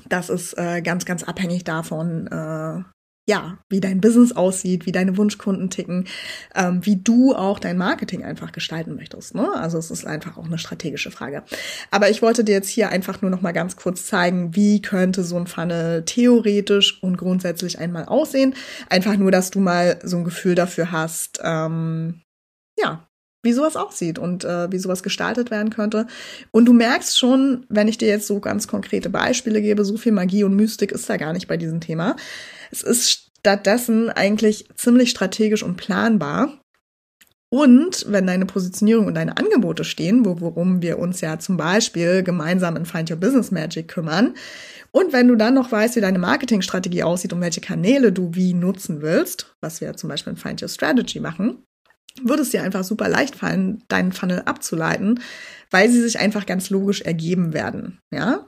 Das 0.08 0.30
ist 0.30 0.56
äh, 0.58 0.82
ganz, 0.82 1.04
ganz 1.04 1.22
abhängig 1.22 1.64
davon, 1.64 2.26
äh, 2.26 2.82
ja, 3.28 3.58
wie 3.68 3.80
dein 3.80 4.00
Business 4.00 4.36
aussieht, 4.36 4.86
wie 4.86 4.92
deine 4.92 5.16
Wunschkunden 5.16 5.68
ticken, 5.68 6.06
ähm, 6.54 6.86
wie 6.86 6.96
du 6.96 7.34
auch 7.34 7.58
dein 7.58 7.76
Marketing 7.76 8.22
einfach 8.24 8.52
gestalten 8.52 8.94
möchtest. 8.94 9.34
Ne? 9.34 9.48
Also 9.54 9.78
es 9.78 9.90
ist 9.90 10.06
einfach 10.06 10.36
auch 10.36 10.44
eine 10.44 10.58
strategische 10.58 11.10
Frage. 11.10 11.42
Aber 11.90 12.08
ich 12.08 12.22
wollte 12.22 12.44
dir 12.44 12.52
jetzt 12.52 12.68
hier 12.68 12.90
einfach 12.90 13.22
nur 13.22 13.30
noch 13.32 13.42
mal 13.42 13.52
ganz 13.52 13.74
kurz 13.76 14.06
zeigen, 14.06 14.54
wie 14.54 14.80
könnte 14.80 15.24
so 15.24 15.36
ein 15.36 15.48
Funnel 15.48 16.04
theoretisch 16.04 17.02
und 17.02 17.16
grundsätzlich 17.16 17.80
einmal 17.80 18.04
aussehen. 18.04 18.54
Einfach 18.88 19.16
nur, 19.16 19.32
dass 19.32 19.50
du 19.50 19.58
mal 19.58 19.98
so 20.04 20.18
ein 20.18 20.24
Gefühl 20.24 20.54
dafür 20.54 20.92
hast, 20.92 21.40
ähm, 21.42 22.22
ja, 22.78 23.05
wie 23.46 23.54
sowas 23.54 23.76
aussieht 23.76 24.18
und 24.18 24.44
äh, 24.44 24.70
wie 24.70 24.78
sowas 24.78 25.02
gestaltet 25.02 25.50
werden 25.50 25.70
könnte. 25.70 26.06
Und 26.50 26.66
du 26.66 26.74
merkst 26.74 27.18
schon, 27.18 27.64
wenn 27.70 27.88
ich 27.88 27.96
dir 27.96 28.08
jetzt 28.08 28.26
so 28.26 28.40
ganz 28.40 28.68
konkrete 28.68 29.08
Beispiele 29.08 29.62
gebe, 29.62 29.86
so 29.86 29.96
viel 29.96 30.12
Magie 30.12 30.44
und 30.44 30.54
Mystik 30.54 30.92
ist 30.92 31.08
da 31.08 31.16
gar 31.16 31.32
nicht 31.32 31.48
bei 31.48 31.56
diesem 31.56 31.80
Thema. 31.80 32.16
Es 32.70 32.82
ist 32.82 33.30
stattdessen 33.38 34.10
eigentlich 34.10 34.68
ziemlich 34.74 35.10
strategisch 35.10 35.62
und 35.62 35.76
planbar. 35.76 36.60
Und 37.48 38.04
wenn 38.08 38.26
deine 38.26 38.44
Positionierung 38.44 39.06
und 39.06 39.14
deine 39.14 39.36
Angebote 39.36 39.84
stehen, 39.84 40.26
worum 40.26 40.82
wir 40.82 40.98
uns 40.98 41.20
ja 41.20 41.38
zum 41.38 41.56
Beispiel 41.56 42.24
gemeinsam 42.24 42.76
in 42.76 42.84
Find 42.84 43.08
Your 43.08 43.16
Business 43.16 43.52
Magic 43.52 43.86
kümmern, 43.88 44.34
und 44.96 45.12
wenn 45.12 45.28
du 45.28 45.36
dann 45.36 45.52
noch 45.52 45.70
weißt, 45.70 45.96
wie 45.96 46.00
deine 46.00 46.18
Marketingstrategie 46.18 47.02
aussieht 47.02 47.34
und 47.34 47.42
welche 47.42 47.60
Kanäle 47.60 48.12
du 48.12 48.34
wie 48.34 48.54
nutzen 48.54 49.02
willst, 49.02 49.54
was 49.60 49.82
wir 49.82 49.94
zum 49.94 50.08
Beispiel 50.08 50.32
in 50.32 50.38
Find 50.38 50.62
Your 50.62 50.68
Strategy 50.68 51.20
machen, 51.20 51.62
würde 52.22 52.42
es 52.42 52.50
dir 52.50 52.62
einfach 52.62 52.84
super 52.84 53.08
leicht 53.08 53.36
fallen, 53.36 53.82
deinen 53.88 54.12
Funnel 54.12 54.42
abzuleiten, 54.44 55.20
weil 55.70 55.90
sie 55.90 56.00
sich 56.00 56.18
einfach 56.18 56.46
ganz 56.46 56.70
logisch 56.70 57.02
ergeben 57.02 57.52
werden. 57.52 58.00
Ja, 58.10 58.46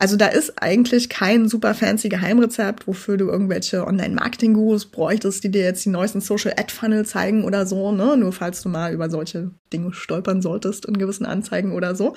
Also 0.00 0.16
da 0.16 0.26
ist 0.28 0.60
eigentlich 0.62 1.10
kein 1.10 1.46
super 1.46 1.74
fancy 1.74 2.08
Geheimrezept, 2.08 2.86
wofür 2.86 3.18
du 3.18 3.28
irgendwelche 3.28 3.86
Online-Marketing-Gurus 3.86 4.86
bräuchtest, 4.86 5.44
die 5.44 5.50
dir 5.50 5.62
jetzt 5.62 5.84
die 5.84 5.90
neuesten 5.90 6.22
Social-Ad-Funnel 6.22 7.04
zeigen 7.04 7.44
oder 7.44 7.66
so, 7.66 7.92
ne? 7.92 8.16
Nur 8.16 8.32
falls 8.32 8.62
du 8.62 8.70
mal 8.70 8.94
über 8.94 9.10
solche 9.10 9.50
Dinge 9.70 9.92
stolpern 9.92 10.40
solltest 10.40 10.86
in 10.86 10.96
gewissen 10.96 11.26
Anzeigen 11.26 11.72
oder 11.72 11.94
so, 11.94 12.14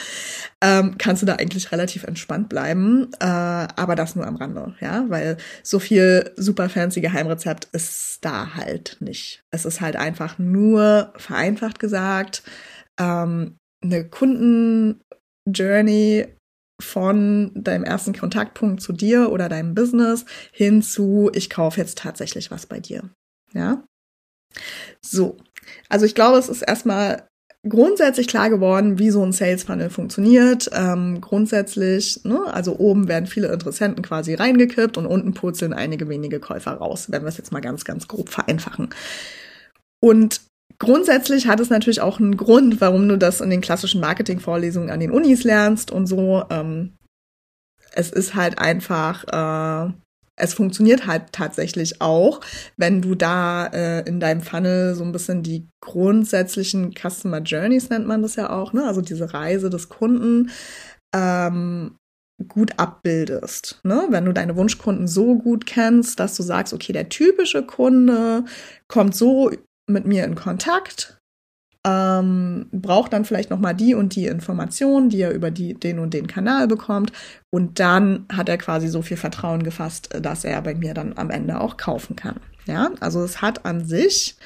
ähm, 0.62 0.96
kannst 0.98 1.24
du 1.24 1.26
da 1.26 1.36
eigentlich 1.36 1.74
relativ 1.74 2.06
entspannt 2.06 2.48
bleiben. 2.48 3.10
Äh, 3.20 3.26
aber 3.26 3.98
das 3.98 4.16
nur 4.16 4.26
am 4.26 4.38
Rande, 4.38 4.76
ja, 4.80 5.04
weil 5.10 5.36
so 5.62 5.80
viel 5.80 6.32
super 6.38 6.70
fancy 6.70 7.02
Geheimrezept 7.02 7.68
ist 7.74 8.20
da 8.22 8.56
halt 8.56 8.96
nicht. 9.02 9.44
Es 9.52 9.66
ist 9.66 9.82
halt 9.82 9.98
einfach 9.98 10.40
nur 10.40 11.12
vereinfacht 11.18 11.80
gesagt, 11.80 12.44
ähm, 12.98 13.58
eine 13.84 14.08
Kunden-Journey 14.08 16.28
von 16.82 17.52
deinem 17.56 17.84
ersten 17.84 18.14
Kontaktpunkt 18.14 18.82
zu 18.82 18.94
dir 18.94 19.32
oder 19.32 19.50
deinem 19.50 19.76
Business 19.76 20.26
hin 20.52 20.82
zu, 20.82 21.30
ich 21.34 21.50
kaufe 21.50 21.80
jetzt 21.80 21.98
tatsächlich 21.98 22.52
was 22.52 22.66
bei 22.66 22.80
dir. 22.80 23.10
Ja? 23.54 23.84
So. 25.02 25.38
Also 25.90 26.06
ich 26.06 26.16
glaube, 26.16 26.38
es 26.38 26.50
ist 26.50 26.62
erstmal 26.62 27.28
grundsätzlich 27.68 28.28
klar 28.28 28.50
geworden, 28.50 29.00
wie 29.00 29.10
so 29.10 29.24
ein 29.24 29.32
Sales 29.32 29.64
Funnel 29.64 29.90
funktioniert. 29.90 30.70
Ähm, 30.74 31.22
grundsätzlich, 31.22 32.24
ne, 32.26 32.42
also 32.54 32.78
oben 32.78 33.08
werden 33.08 33.28
viele 33.28 33.52
Interessenten 33.52 34.04
quasi 34.04 34.34
reingekippt 34.34 34.98
und 34.98 35.06
unten 35.06 35.34
purzeln 35.34 35.74
einige 35.74 36.10
wenige 36.10 36.40
Käufer 36.40 36.74
raus, 36.74 37.10
wenn 37.10 37.24
wir 37.24 37.30
es 37.30 37.38
jetzt 37.38 37.54
mal 37.54 37.62
ganz, 37.62 37.86
ganz 37.86 38.08
grob 38.08 38.30
vereinfachen. 38.30 38.90
Und 40.02 40.42
Grundsätzlich 40.80 41.48
hat 41.48 41.60
es 41.60 41.70
natürlich 41.70 42.02
auch 42.02 42.20
einen 42.20 42.38
Grund, 42.38 42.82
warum 42.82 43.08
du 43.08 43.18
das 43.18 43.42
in 43.42 43.50
den 43.50 43.62
klassischen 43.62 44.02
Marketing-Vorlesungen 44.02 44.90
an 44.90 45.00
den 45.00 45.12
Unis 45.12 45.44
lernst 45.44 45.92
und 45.92 46.08
so. 46.08 46.44
Ähm, 46.50 46.94
es 47.92 48.12
ist 48.12 48.36
halt 48.36 48.58
einfach, 48.58 49.24
äh, 49.88 49.94
es 50.36 50.54
funktioniert 50.54 51.06
halt 51.06 51.32
tatsächlich 51.32 52.02
auch, 52.02 52.42
wenn 52.76 53.02
du 53.02 53.16
da 53.16 53.68
äh, 53.68 54.08
in 54.08 54.20
deinem 54.20 54.42
Funnel 54.42 54.96
so 54.96 55.04
ein 55.04 55.12
bisschen 55.12 55.44
die 55.44 55.68
grundsätzlichen 55.82 56.94
Customer 56.94 57.40
Journeys 57.40 57.90
nennt 57.90 58.08
man 58.08 58.22
das 58.22 58.36
ja 58.36 58.50
auch, 58.50 58.74
ne? 58.74 58.86
Also 58.86 59.02
diese 59.02 59.34
Reise 59.34 59.70
des 59.70 59.90
Kunden 59.90 60.50
ähm, 61.14 61.98
gut 62.48 62.78
abbildest. 62.78 63.80
Ne? 63.84 64.08
Wenn 64.10 64.26
du 64.26 64.34
deine 64.34 64.56
Wunschkunden 64.56 65.08
so 65.08 65.38
gut 65.38 65.66
kennst, 65.66 66.20
dass 66.20 66.36
du 66.36 66.44
sagst, 66.44 66.74
okay, 66.74 66.94
der 66.94 67.10
typische 67.10 67.64
Kunde 67.64 68.46
kommt 68.88 69.16
so 69.16 69.52
mit 69.88 70.06
mir 70.06 70.24
in 70.26 70.36
Kontakt, 70.36 71.18
ähm, 71.86 72.68
braucht 72.72 73.12
dann 73.12 73.26
vielleicht 73.26 73.50
noch 73.50 73.60
mal 73.60 73.74
die 73.74 73.94
und 73.94 74.16
die 74.16 74.28
Informationen, 74.28 75.10
die 75.10 75.22
er 75.22 75.32
über 75.32 75.52
die, 75.52 75.74
den 75.74 76.00
und 76.00 76.14
den 76.14 76.28
Kanal 76.28 76.68
bekommt. 76.68 77.12
Und 77.52 77.80
dann 77.80 78.26
hat 78.32 78.48
er 78.48 78.58
quasi 78.58 78.88
so 78.88 79.02
viel 79.02 79.18
Vertrauen 79.18 79.64
gefasst, 79.64 80.10
dass 80.22 80.46
er 80.46 80.62
bei 80.62 80.76
mir 80.76 80.94
dann 80.94 81.18
am 81.18 81.30
Ende 81.30 81.60
auch 81.60 81.78
kaufen 81.78 82.16
kann. 82.16 82.40
Ja, 82.66 82.92
also 83.02 83.22
es 83.24 83.42
hat 83.42 83.66
an 83.66 83.86
sich 83.86 84.38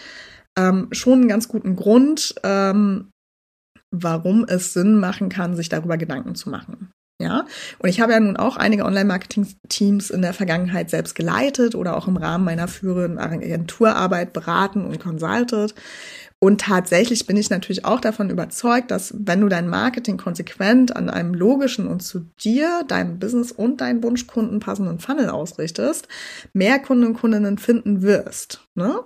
ähm, 0.58 0.88
schon 0.92 1.20
einen 1.20 1.28
ganz 1.28 1.48
guten 1.48 1.76
Grund, 1.76 2.34
ähm, 2.44 3.12
warum 3.92 4.44
es 4.48 4.74
Sinn 4.74 5.00
machen 5.00 5.30
kann, 5.30 5.56
sich 5.56 5.70
darüber 5.70 5.98
Gedanken 5.98 6.34
zu 6.34 6.50
machen. 6.50 6.92
Ja, 7.20 7.48
und 7.80 7.90
ich 7.90 8.00
habe 8.00 8.12
ja 8.12 8.20
nun 8.20 8.38
auch 8.38 8.58
einige 8.58 8.86
Online-Marketing-Teams 8.86 10.12
in 10.12 10.22
der 10.22 10.34
Vergangenheit 10.34 10.92
selbst 10.92 11.16
geleitet 11.16 11.74
oder 11.74 11.98
auch 11.98 12.08
im 12.08 12.16
Rahmen 12.16 12.46
meiner 12.46 12.68
führenden 12.68 13.18
Agenturarbeit 13.18 14.34
beraten 14.34 14.86
und 14.86 15.00
consultet. 15.00 15.74
Und 16.40 16.62
tatsächlich 16.62 17.26
bin 17.26 17.36
ich 17.36 17.50
natürlich 17.50 17.86
auch 17.86 18.00
davon 18.00 18.30
überzeugt, 18.30 18.92
dass 18.92 19.16
wenn 19.18 19.42
du 19.42 19.50
dein 19.50 19.68
Marketing 19.68 20.18
konsequent 20.18 20.96
an 20.96 21.10
einem 21.10 21.34
logischen 21.34 21.88
und 21.88 22.04
zu 22.04 22.28
dir, 22.40 22.84
deinem 22.88 23.18
Business 23.18 23.52
und 23.52 23.82
deinen 23.82 24.04
Wunschkunden 24.04 24.60
passenden 24.60 25.00
Funnel 25.00 25.30
ausrichtest, 25.30 26.08
mehr 26.54 26.78
Kunden 26.78 27.06
und 27.06 27.14
Kundinnen 27.16 27.58
finden 27.58 28.04
wirst. 28.04 28.68
Ne? 28.76 29.00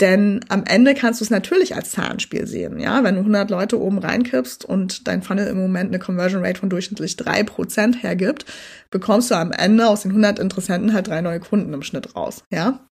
Denn 0.00 0.40
am 0.48 0.64
Ende 0.64 0.94
kannst 0.94 1.20
du 1.20 1.24
es 1.24 1.30
natürlich 1.30 1.74
als 1.74 1.90
Zahlenspiel 1.90 2.46
sehen. 2.46 2.80
Ja, 2.80 3.04
wenn 3.04 3.16
du 3.16 3.20
100 3.20 3.50
Leute 3.50 3.78
oben 3.78 3.98
reinkippst 3.98 4.64
und 4.64 5.06
dein 5.06 5.22
Funnel 5.22 5.46
im 5.48 5.58
Moment 5.58 5.90
eine 5.90 5.98
Conversion 5.98 6.44
Rate 6.44 6.60
von 6.60 6.70
durchschnittlich 6.70 7.16
drei 7.16 7.42
Prozent 7.42 8.02
hergibt, 8.02 8.46
bekommst 8.90 9.30
du 9.30 9.34
am 9.34 9.52
Ende 9.52 9.86
aus 9.86 10.02
den 10.02 10.12
100 10.12 10.38
Interessenten 10.38 10.94
halt 10.94 11.08
drei 11.08 11.20
neue 11.20 11.40
Kunden 11.40 11.74
im 11.74 11.82
Schnitt 11.82 12.16
raus. 12.16 12.44
Ja, 12.50 12.86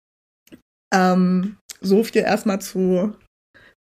ähm, 0.93 1.57
so 1.81 2.03
viel 2.05 2.23
erstmal 2.23 2.61
zu, 2.61 3.15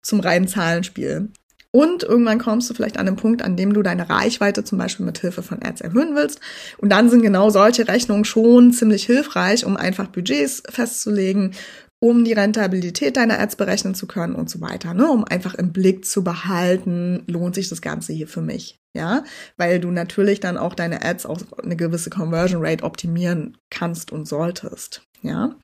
zum 0.02 0.20
reinen 0.20 0.48
Zahlenspiel. 0.48 1.30
Und 1.72 2.04
irgendwann 2.04 2.38
kommst 2.38 2.70
du 2.70 2.74
vielleicht 2.74 2.96
an 2.96 3.04
den 3.04 3.16
Punkt, 3.16 3.42
an 3.42 3.56
dem 3.56 3.74
du 3.74 3.82
deine 3.82 4.08
Reichweite 4.08 4.64
zum 4.64 4.78
Beispiel 4.78 5.04
mit 5.04 5.18
Hilfe 5.18 5.42
von 5.42 5.62
Ads 5.62 5.82
erhöhen 5.82 6.14
willst. 6.14 6.40
Und 6.78 6.88
dann 6.88 7.10
sind 7.10 7.20
genau 7.20 7.50
solche 7.50 7.86
Rechnungen 7.86 8.24
schon 8.24 8.72
ziemlich 8.72 9.04
hilfreich, 9.04 9.66
um 9.66 9.76
einfach 9.76 10.06
Budgets 10.06 10.62
festzulegen 10.70 11.52
um 11.98 12.24
die 12.24 12.34
Rentabilität 12.34 13.16
deiner 13.16 13.40
Ads 13.40 13.56
berechnen 13.56 13.94
zu 13.94 14.06
können 14.06 14.34
und 14.34 14.50
so 14.50 14.60
weiter, 14.60 14.94
ne? 14.94 15.10
um 15.10 15.24
einfach 15.24 15.54
im 15.54 15.72
Blick 15.72 16.04
zu 16.04 16.22
behalten, 16.22 17.24
lohnt 17.26 17.54
sich 17.54 17.68
das 17.68 17.80
Ganze 17.80 18.12
hier 18.12 18.28
für 18.28 18.42
mich, 18.42 18.78
ja, 18.94 19.24
weil 19.56 19.80
du 19.80 19.90
natürlich 19.90 20.40
dann 20.40 20.58
auch 20.58 20.74
deine 20.74 21.02
Ads 21.02 21.26
auf 21.26 21.58
eine 21.58 21.76
gewisse 21.76 22.10
Conversion 22.10 22.64
Rate 22.64 22.84
optimieren 22.84 23.56
kannst 23.70 24.12
und 24.12 24.28
solltest, 24.28 25.06
ja. 25.22 25.56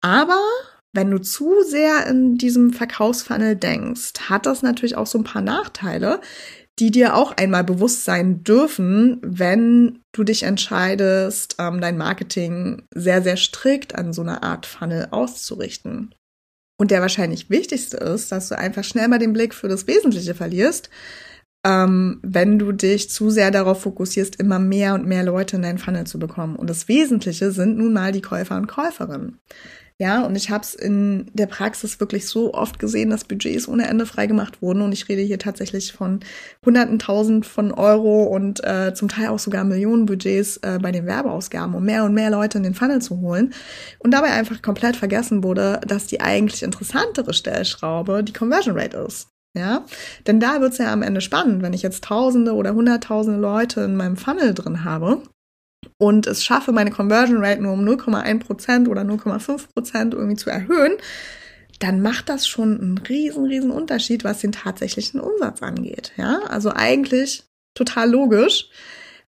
Aber 0.00 0.40
wenn 0.92 1.10
du 1.10 1.20
zu 1.20 1.62
sehr 1.62 2.06
in 2.06 2.38
diesem 2.38 2.72
Verkaufsfunnel 2.72 3.54
denkst, 3.54 4.14
hat 4.28 4.46
das 4.46 4.62
natürlich 4.62 4.96
auch 4.96 5.06
so 5.06 5.18
ein 5.18 5.24
paar 5.24 5.42
Nachteile, 5.42 6.20
die 6.78 6.90
dir 6.90 7.14
auch 7.14 7.36
einmal 7.36 7.64
bewusst 7.64 8.04
sein 8.04 8.44
dürfen, 8.44 9.18
wenn 9.22 10.00
du 10.12 10.24
dich 10.24 10.42
entscheidest, 10.42 11.56
ähm, 11.58 11.80
dein 11.80 11.96
Marketing 11.96 12.82
sehr, 12.94 13.22
sehr 13.22 13.36
strikt 13.36 13.94
an 13.94 14.12
so 14.12 14.22
einer 14.22 14.42
Art 14.42 14.66
Funnel 14.66 15.08
auszurichten. 15.10 16.14
Und 16.78 16.90
der 16.90 17.00
wahrscheinlich 17.00 17.48
wichtigste 17.48 17.96
ist, 17.96 18.30
dass 18.30 18.48
du 18.48 18.58
einfach 18.58 18.84
schnell 18.84 19.08
mal 19.08 19.18
den 19.18 19.32
Blick 19.32 19.54
für 19.54 19.68
das 19.68 19.86
Wesentliche 19.86 20.34
verlierst, 20.34 20.90
ähm, 21.66 22.20
wenn 22.22 22.60
du 22.60 22.70
dich 22.70 23.10
zu 23.10 23.28
sehr 23.28 23.50
darauf 23.50 23.82
fokussierst, 23.82 24.36
immer 24.36 24.60
mehr 24.60 24.94
und 24.94 25.04
mehr 25.04 25.24
Leute 25.24 25.56
in 25.56 25.62
deinen 25.62 25.78
Funnel 25.78 26.06
zu 26.06 26.20
bekommen. 26.20 26.54
Und 26.54 26.70
das 26.70 26.86
Wesentliche 26.86 27.50
sind 27.50 27.76
nun 27.76 27.92
mal 27.92 28.12
die 28.12 28.22
Käufer 28.22 28.56
und 28.56 28.68
Käuferinnen. 28.68 29.40
Ja, 29.98 30.26
und 30.26 30.36
ich 30.36 30.50
habe 30.50 30.62
es 30.62 30.74
in 30.74 31.30
der 31.32 31.46
Praxis 31.46 31.98
wirklich 32.00 32.28
so 32.28 32.52
oft 32.52 32.78
gesehen, 32.78 33.08
dass 33.08 33.24
Budgets 33.24 33.66
ohne 33.66 33.88
Ende 33.88 34.04
freigemacht 34.04 34.60
wurden. 34.60 34.82
Und 34.82 34.92
ich 34.92 35.08
rede 35.08 35.22
hier 35.22 35.38
tatsächlich 35.38 35.92
von 35.92 36.20
Hunderten, 36.64 36.98
Tausend 36.98 37.46
von 37.46 37.72
Euro 37.72 38.24
und 38.24 38.62
äh, 38.62 38.92
zum 38.94 39.08
Teil 39.08 39.28
auch 39.28 39.38
sogar 39.38 39.64
Millionen 39.64 40.04
Budgets 40.06 40.58
äh, 40.58 40.78
bei 40.80 40.92
den 40.92 41.06
Werbeausgaben, 41.06 41.74
um 41.74 41.82
mehr 41.82 42.04
und 42.04 42.12
mehr 42.12 42.30
Leute 42.30 42.58
in 42.58 42.64
den 42.64 42.74
Funnel 42.74 43.00
zu 43.00 43.20
holen. 43.22 43.54
Und 43.98 44.12
dabei 44.12 44.32
einfach 44.32 44.60
komplett 44.60 44.96
vergessen 44.96 45.42
wurde, 45.42 45.80
dass 45.86 46.06
die 46.06 46.20
eigentlich 46.20 46.62
interessantere 46.62 47.32
Stellschraube 47.32 48.22
die 48.22 48.34
Conversion 48.34 48.78
Rate 48.78 48.98
ist. 48.98 49.30
Ja, 49.56 49.84
denn 50.26 50.38
da 50.38 50.60
wird's 50.60 50.78
ja 50.78 50.92
am 50.92 51.02
Ende 51.02 51.20
spannend, 51.22 51.62
wenn 51.62 51.72
ich 51.72 51.82
jetzt 51.82 52.04
Tausende 52.04 52.52
oder 52.52 52.74
Hunderttausende 52.74 53.40
Leute 53.40 53.80
in 53.80 53.96
meinem 53.96 54.18
Funnel 54.18 54.52
drin 54.52 54.84
habe 54.84 55.22
und 55.98 56.26
es 56.26 56.44
schaffe, 56.44 56.72
meine 56.72 56.90
Conversion 56.90 57.42
Rate 57.42 57.62
nur 57.62 57.72
um 57.72 57.84
0,1% 57.84 58.88
oder 58.88 59.02
0,5% 59.02 60.14
irgendwie 60.14 60.36
zu 60.36 60.50
erhöhen, 60.50 60.92
dann 61.78 62.02
macht 62.02 62.28
das 62.28 62.46
schon 62.46 62.80
einen 62.80 62.98
riesen, 62.98 63.46
riesen 63.46 63.70
Unterschied, 63.70 64.24
was 64.24 64.40
den 64.40 64.52
tatsächlichen 64.52 65.20
Umsatz 65.20 65.62
angeht. 65.62 66.12
Ja, 66.16 66.40
also 66.48 66.70
eigentlich 66.70 67.44
total 67.74 68.10
logisch. 68.10 68.68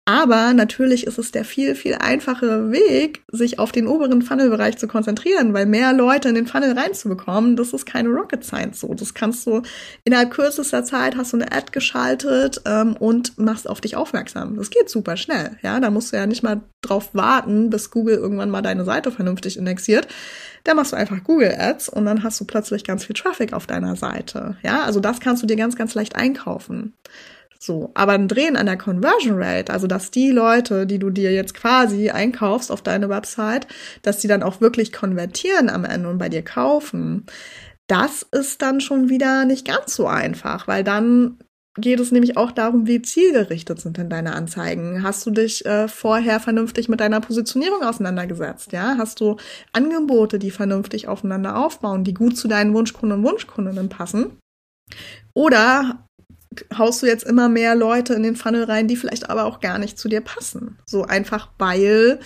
Aber 0.06 0.52
natürlich 0.52 1.06
ist 1.06 1.16
es 1.16 1.32
der 1.32 1.46
viel, 1.46 1.74
viel 1.74 1.94
einfachere 1.94 2.70
Weg, 2.70 3.22
sich 3.32 3.58
auf 3.58 3.72
den 3.72 3.86
oberen 3.86 4.20
Funnelbereich 4.20 4.76
zu 4.76 4.86
konzentrieren, 4.86 5.54
weil 5.54 5.64
mehr 5.64 5.94
Leute 5.94 6.28
in 6.28 6.34
den 6.34 6.46
Funnel 6.46 6.78
reinzubekommen, 6.78 7.56
das 7.56 7.72
ist 7.72 7.86
keine 7.86 8.10
Rocket 8.10 8.44
Science 8.44 8.80
so. 8.80 8.92
Das 8.92 9.14
kannst 9.14 9.46
du 9.46 9.62
innerhalb 10.04 10.30
kürzester 10.30 10.84
Zeit 10.84 11.16
hast 11.16 11.32
du 11.32 11.38
eine 11.38 11.52
Ad 11.52 11.68
geschaltet 11.72 12.60
ähm, 12.66 12.96
und 12.98 13.38
machst 13.38 13.68
auf 13.68 13.80
dich 13.80 13.96
aufmerksam. 13.96 14.56
Das 14.56 14.68
geht 14.68 14.90
super 14.90 15.16
schnell. 15.16 15.56
Ja, 15.62 15.80
da 15.80 15.90
musst 15.90 16.12
du 16.12 16.18
ja 16.18 16.26
nicht 16.26 16.42
mal 16.42 16.60
drauf 16.82 17.14
warten, 17.14 17.70
bis 17.70 17.90
Google 17.90 18.16
irgendwann 18.16 18.50
mal 18.50 18.60
deine 18.60 18.84
Seite 18.84 19.10
vernünftig 19.10 19.56
indexiert. 19.56 20.06
Da 20.64 20.74
machst 20.74 20.92
du 20.92 20.96
einfach 20.96 21.24
Google 21.24 21.54
Ads 21.58 21.88
und 21.88 22.04
dann 22.04 22.22
hast 22.22 22.38
du 22.40 22.44
plötzlich 22.44 22.84
ganz 22.84 23.06
viel 23.06 23.16
Traffic 23.16 23.54
auf 23.54 23.66
deiner 23.66 23.96
Seite. 23.96 24.58
Ja, 24.62 24.82
also 24.82 25.00
das 25.00 25.20
kannst 25.20 25.42
du 25.42 25.46
dir 25.46 25.56
ganz, 25.56 25.76
ganz 25.76 25.94
leicht 25.94 26.14
einkaufen. 26.14 26.92
So, 27.64 27.92
aber 27.94 28.12
ein 28.12 28.28
Drehen 28.28 28.58
an 28.58 28.66
der 28.66 28.76
Conversion 28.76 29.42
Rate, 29.42 29.72
also 29.72 29.86
dass 29.86 30.10
die 30.10 30.30
Leute, 30.30 30.86
die 30.86 30.98
du 30.98 31.08
dir 31.08 31.32
jetzt 31.32 31.54
quasi 31.54 32.10
einkaufst 32.10 32.70
auf 32.70 32.82
deine 32.82 33.08
Website, 33.08 33.66
dass 34.02 34.18
die 34.18 34.28
dann 34.28 34.42
auch 34.42 34.60
wirklich 34.60 34.92
konvertieren 34.92 35.70
am 35.70 35.86
Ende 35.86 36.10
und 36.10 36.18
bei 36.18 36.28
dir 36.28 36.42
kaufen, 36.42 37.24
das 37.86 38.26
ist 38.32 38.60
dann 38.60 38.82
schon 38.82 39.08
wieder 39.08 39.46
nicht 39.46 39.66
ganz 39.66 39.94
so 39.94 40.06
einfach, 40.06 40.68
weil 40.68 40.84
dann 40.84 41.38
geht 41.78 42.00
es 42.00 42.12
nämlich 42.12 42.36
auch 42.36 42.52
darum, 42.52 42.86
wie 42.86 43.00
zielgerichtet 43.00 43.80
sind 43.80 43.96
denn 43.96 44.10
deine 44.10 44.34
Anzeigen. 44.34 45.02
Hast 45.02 45.24
du 45.24 45.30
dich 45.30 45.64
äh, 45.64 45.88
vorher 45.88 46.40
vernünftig 46.40 46.90
mit 46.90 47.00
deiner 47.00 47.22
Positionierung 47.22 47.82
auseinandergesetzt? 47.82 48.72
Ja, 48.72 48.96
hast 48.98 49.20
du 49.20 49.36
Angebote, 49.72 50.38
die 50.38 50.50
vernünftig 50.50 51.08
aufeinander 51.08 51.56
aufbauen, 51.56 52.04
die 52.04 52.12
gut 52.12 52.36
zu 52.36 52.46
deinen 52.46 52.74
Wunschkunden 52.74 53.20
und 53.20 53.24
Wunschkundinnen 53.24 53.88
passen? 53.88 54.38
Oder 55.32 56.03
haust 56.76 57.02
du 57.02 57.06
jetzt 57.06 57.24
immer 57.24 57.48
mehr 57.48 57.74
Leute 57.74 58.14
in 58.14 58.22
den 58.22 58.36
Funnel 58.36 58.64
rein, 58.64 58.88
die 58.88 58.96
vielleicht 58.96 59.30
aber 59.30 59.44
auch 59.44 59.60
gar 59.60 59.78
nicht 59.78 59.98
zu 59.98 60.08
dir 60.08 60.20
passen. 60.20 60.78
So 60.86 61.04
einfach, 61.04 61.48
weil 61.58 62.20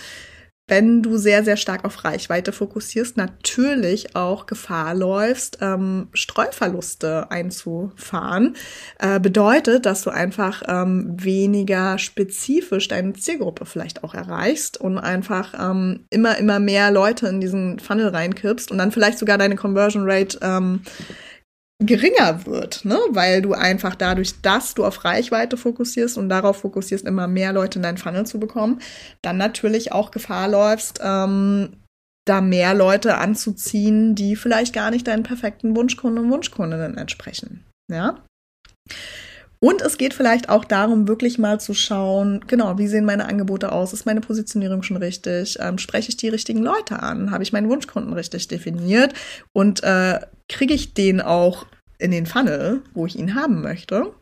wenn 0.69 1.01
du 1.01 1.17
sehr, 1.17 1.43
sehr 1.43 1.57
stark 1.57 1.83
auf 1.83 2.05
Reichweite 2.05 2.51
fokussierst, 2.51 3.17
natürlich 3.17 4.15
auch 4.15 4.45
Gefahr 4.45 4.93
läufst, 4.93 5.57
ähm, 5.61 6.09
Streuverluste 6.13 7.31
einzufahren. 7.31 8.55
Äh, 8.99 9.19
bedeutet, 9.19 9.85
dass 9.85 10.03
du 10.03 10.11
einfach 10.11 10.61
ähm, 10.67 11.15
weniger 11.17 11.97
spezifisch 11.97 12.87
deine 12.87 13.13
Zielgruppe 13.13 13.65
vielleicht 13.65 14.03
auch 14.03 14.13
erreichst 14.13 14.79
und 14.79 14.99
einfach 14.99 15.53
ähm, 15.59 16.05
immer, 16.09 16.37
immer 16.37 16.59
mehr 16.59 16.91
Leute 16.91 17.27
in 17.27 17.41
diesen 17.41 17.79
Funnel 17.79 18.09
reinkippst 18.09 18.71
und 18.71 18.77
dann 18.77 18.91
vielleicht 18.91 19.17
sogar 19.17 19.37
deine 19.37 19.55
Conversion 19.55 20.03
Rate 20.05 20.37
ähm, 20.41 20.81
geringer 21.81 22.45
wird, 22.45 22.83
ne? 22.83 22.99
weil 23.09 23.41
du 23.41 23.53
einfach 23.53 23.95
dadurch, 23.95 24.41
dass 24.41 24.73
du 24.73 24.85
auf 24.85 25.05
Reichweite 25.05 25.55
fokussierst 25.55 26.17
und 26.17 26.27
darauf 26.27 26.57
fokussierst, 26.57 27.05
immer 27.05 27.27
mehr 27.27 27.53
Leute 27.53 27.79
in 27.79 27.83
deinen 27.83 27.97
Funnel 27.97 28.25
zu 28.25 28.39
bekommen, 28.39 28.81
dann 29.21 29.37
natürlich 29.37 29.93
auch 29.93 30.11
Gefahr 30.11 30.49
läufst, 30.49 30.99
ähm, 31.01 31.77
da 32.27 32.41
mehr 32.41 32.73
Leute 32.73 33.17
anzuziehen, 33.17 34.13
die 34.13 34.35
vielleicht 34.35 34.73
gar 34.73 34.91
nicht 34.91 35.07
deinen 35.07 35.23
perfekten 35.23 35.75
Wunschkunden 35.75 36.25
und 36.25 36.31
Wunschkundinnen 36.31 36.97
entsprechen. 36.97 37.65
Ja. 37.89 38.23
Und 39.61 39.81
es 39.81 39.97
geht 39.97 40.13
vielleicht 40.13 40.47
auch 40.47 40.63
darum, 40.63 41.09
wirklich 41.09 41.37
mal 41.37 41.59
zu 41.59 41.73
schauen, 41.73 42.45
genau, 42.47 42.77
wie 42.77 42.87
sehen 42.87 43.03
meine 43.03 43.27
Angebote 43.27 43.73
aus? 43.73 43.91
Ist 43.91 44.05
meine 44.05 44.21
Positionierung 44.21 44.83
schon 44.83 44.95
richtig? 44.97 45.57
Ähm, 45.59 45.77
spreche 45.77 46.09
ich 46.09 46.17
die 46.17 46.29
richtigen 46.29 46.63
Leute 46.63 47.01
an? 47.01 47.31
Habe 47.31 47.43
ich 47.43 47.51
meinen 47.51 47.69
Wunschkunden 47.69 48.13
richtig 48.13 48.47
definiert? 48.47 49.13
Und 49.51 49.83
äh, 49.83 50.21
kriege 50.47 50.73
ich 50.73 50.93
den 50.93 51.19
auch 51.19 51.65
in 51.97 52.11
den 52.11 52.25
Funnel, 52.25 52.83
wo 52.93 53.05
ich 53.05 53.19
ihn 53.19 53.35
haben 53.35 53.61
möchte? 53.61 54.13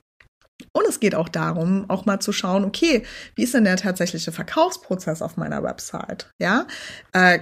Und 0.74 0.88
es 0.90 1.00
geht 1.00 1.14
auch 1.14 1.30
darum, 1.30 1.86
auch 1.88 2.08
mal 2.08 2.20
zu 2.20 2.32
schauen, 2.32 2.66
okay, 2.66 3.04
wie 3.36 3.44
ist 3.44 3.54
denn 3.54 3.64
der 3.64 3.78
tatsächliche 3.78 4.32
Verkaufsprozess 4.32 5.22
auf 5.22 5.38
meiner 5.38 5.62
Website? 5.62 6.32
Ja, 6.40 6.66
äh, 7.14 7.40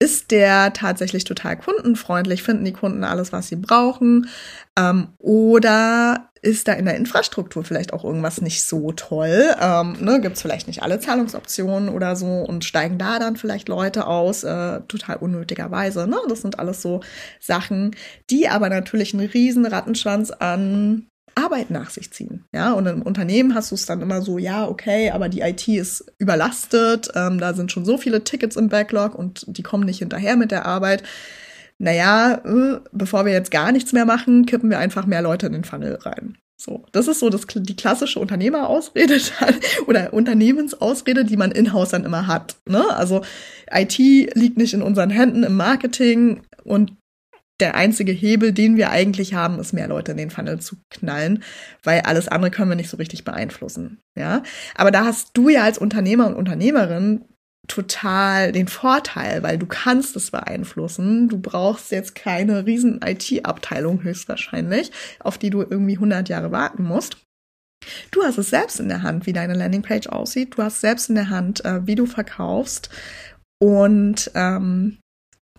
ist 0.00 0.32
der 0.32 0.72
tatsächlich 0.72 1.22
total 1.22 1.56
kundenfreundlich? 1.56 2.42
Finden 2.42 2.64
die 2.64 2.72
Kunden 2.72 3.04
alles, 3.04 3.32
was 3.32 3.46
sie 3.46 3.54
brauchen? 3.54 4.28
Ähm, 4.76 5.10
oder 5.18 6.31
ist 6.42 6.66
da 6.66 6.72
in 6.72 6.84
der 6.84 6.96
Infrastruktur 6.96 7.64
vielleicht 7.64 7.92
auch 7.92 8.04
irgendwas 8.04 8.40
nicht 8.40 8.64
so 8.64 8.90
toll? 8.92 9.54
Ähm, 9.60 9.96
ne, 10.00 10.20
Gibt 10.20 10.36
es 10.36 10.42
vielleicht 10.42 10.66
nicht 10.66 10.82
alle 10.82 10.98
Zahlungsoptionen 10.98 11.88
oder 11.88 12.16
so 12.16 12.26
und 12.26 12.64
steigen 12.64 12.98
da 12.98 13.20
dann 13.20 13.36
vielleicht 13.36 13.68
Leute 13.68 14.06
aus, 14.06 14.42
äh, 14.42 14.80
total 14.88 15.16
unnötigerweise. 15.16 16.06
Ne? 16.08 16.16
Das 16.28 16.42
sind 16.42 16.58
alles 16.58 16.82
so 16.82 17.00
Sachen, 17.40 17.94
die 18.28 18.48
aber 18.48 18.68
natürlich 18.68 19.14
einen 19.14 19.28
riesen 19.28 19.64
Rattenschwanz 19.64 20.32
an 20.32 21.06
Arbeit 21.34 21.70
nach 21.70 21.90
sich 21.90 22.10
ziehen. 22.10 22.44
Ja, 22.52 22.72
und 22.72 22.86
im 22.86 23.02
Unternehmen 23.02 23.54
hast 23.54 23.70
du 23.70 23.74
es 23.74 23.86
dann 23.86 24.02
immer 24.02 24.20
so, 24.20 24.36
ja, 24.36 24.68
okay, 24.68 25.10
aber 25.10 25.28
die 25.28 25.40
IT 25.40 25.66
ist 25.68 26.04
überlastet, 26.18 27.10
ähm, 27.14 27.38
da 27.38 27.54
sind 27.54 27.72
schon 27.72 27.84
so 27.84 27.96
viele 27.96 28.24
Tickets 28.24 28.56
im 28.56 28.68
Backlog 28.68 29.14
und 29.14 29.44
die 29.46 29.62
kommen 29.62 29.84
nicht 29.84 30.00
hinterher 30.00 30.36
mit 30.36 30.50
der 30.50 30.66
Arbeit. 30.66 31.04
Naja, 31.82 32.40
äh, 32.44 32.78
bevor 32.92 33.24
wir 33.24 33.32
jetzt 33.32 33.50
gar 33.50 33.72
nichts 33.72 33.92
mehr 33.92 34.04
machen, 34.04 34.46
kippen 34.46 34.70
wir 34.70 34.78
einfach 34.78 35.04
mehr 35.04 35.20
Leute 35.20 35.46
in 35.46 35.52
den 35.52 35.64
Funnel 35.64 35.96
rein. 35.96 36.38
So, 36.56 36.86
das 36.92 37.08
ist 37.08 37.18
so 37.18 37.28
das, 37.28 37.44
die 37.52 37.74
klassische 37.74 38.20
Unternehmerausrede 38.20 39.18
oder 39.88 40.12
Unternehmensausrede, 40.12 41.24
die 41.24 41.36
man 41.36 41.50
in-house 41.50 41.88
dann 41.88 42.04
immer 42.04 42.28
hat. 42.28 42.54
Ne? 42.68 42.84
Also 42.94 43.22
IT 43.68 43.98
liegt 43.98 44.58
nicht 44.58 44.74
in 44.74 44.82
unseren 44.82 45.10
Händen 45.10 45.42
im 45.42 45.56
Marketing 45.56 46.42
und 46.62 46.92
der 47.58 47.74
einzige 47.74 48.12
Hebel, 48.12 48.52
den 48.52 48.76
wir 48.76 48.90
eigentlich 48.90 49.34
haben, 49.34 49.58
ist 49.58 49.72
mehr 49.72 49.88
Leute 49.88 50.12
in 50.12 50.18
den 50.18 50.30
Funnel 50.30 50.60
zu 50.60 50.76
knallen, 50.88 51.42
weil 51.82 52.02
alles 52.02 52.28
andere 52.28 52.52
können 52.52 52.70
wir 52.70 52.76
nicht 52.76 52.90
so 52.90 52.96
richtig 52.96 53.24
beeinflussen. 53.24 53.98
Ja, 54.16 54.44
aber 54.76 54.92
da 54.92 55.04
hast 55.04 55.30
du 55.34 55.48
ja 55.48 55.64
als 55.64 55.78
Unternehmer 55.78 56.28
und 56.28 56.36
Unternehmerin 56.36 57.24
total 57.68 58.52
den 58.52 58.68
Vorteil, 58.68 59.42
weil 59.42 59.58
du 59.58 59.66
kannst 59.66 60.16
es 60.16 60.30
beeinflussen. 60.30 61.28
Du 61.28 61.38
brauchst 61.38 61.90
jetzt 61.90 62.14
keine 62.14 62.66
riesen 62.66 63.00
IT-Abteilung 63.04 64.02
höchstwahrscheinlich, 64.02 64.90
auf 65.20 65.38
die 65.38 65.50
du 65.50 65.62
irgendwie 65.62 65.94
100 65.94 66.28
Jahre 66.28 66.50
warten 66.50 66.82
musst. 66.82 67.18
Du 68.10 68.22
hast 68.22 68.38
es 68.38 68.50
selbst 68.50 68.78
in 68.80 68.88
der 68.88 69.02
Hand, 69.02 69.26
wie 69.26 69.32
deine 69.32 69.54
Landingpage 69.54 70.08
aussieht. 70.08 70.56
Du 70.56 70.62
hast 70.62 70.80
selbst 70.80 71.08
in 71.08 71.14
der 71.14 71.30
Hand, 71.30 71.64
äh, 71.64 71.86
wie 71.86 71.94
du 71.94 72.06
verkaufst. 72.06 72.90
Und 73.60 74.30
ähm, 74.34 74.98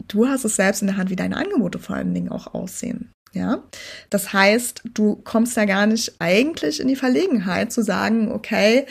du 0.07 0.27
hast 0.27 0.45
es 0.45 0.55
selbst 0.55 0.81
in 0.81 0.87
der 0.87 0.97
Hand, 0.97 1.09
wie 1.09 1.15
deine 1.15 1.37
Angebote 1.37 1.79
vor 1.79 1.95
allen 1.95 2.13
Dingen 2.13 2.29
auch 2.29 2.53
aussehen. 2.53 3.11
Ja, 3.33 3.63
das 4.11 4.31
heißt, 4.31 4.83
du 4.93 5.15
kommst 5.15 5.57
ja 5.57 5.65
gar 5.65 5.87
nicht 5.87 6.17
eigentlich 6.19 6.79
in 6.79 6.87
die 6.87 6.95
Verlegenheit 6.95 7.71
zu 7.71 7.81
sagen, 7.81 8.31
okay, 8.31 8.85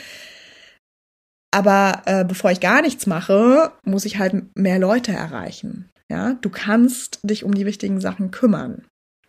aber 1.53 2.01
äh, 2.05 2.25
bevor 2.25 2.51
ich 2.51 2.59
gar 2.59 2.81
nichts 2.81 3.05
mache, 3.05 3.71
muss 3.83 4.05
ich 4.05 4.17
halt 4.17 4.57
mehr 4.57 4.79
Leute 4.79 5.11
erreichen. 5.11 5.89
Ja, 6.09 6.33
du 6.33 6.49
kannst 6.49 7.19
dich 7.23 7.43
um 7.43 7.53
die 7.53 7.65
wichtigen 7.65 8.01
Sachen 8.01 8.31
kümmern. 8.31 8.85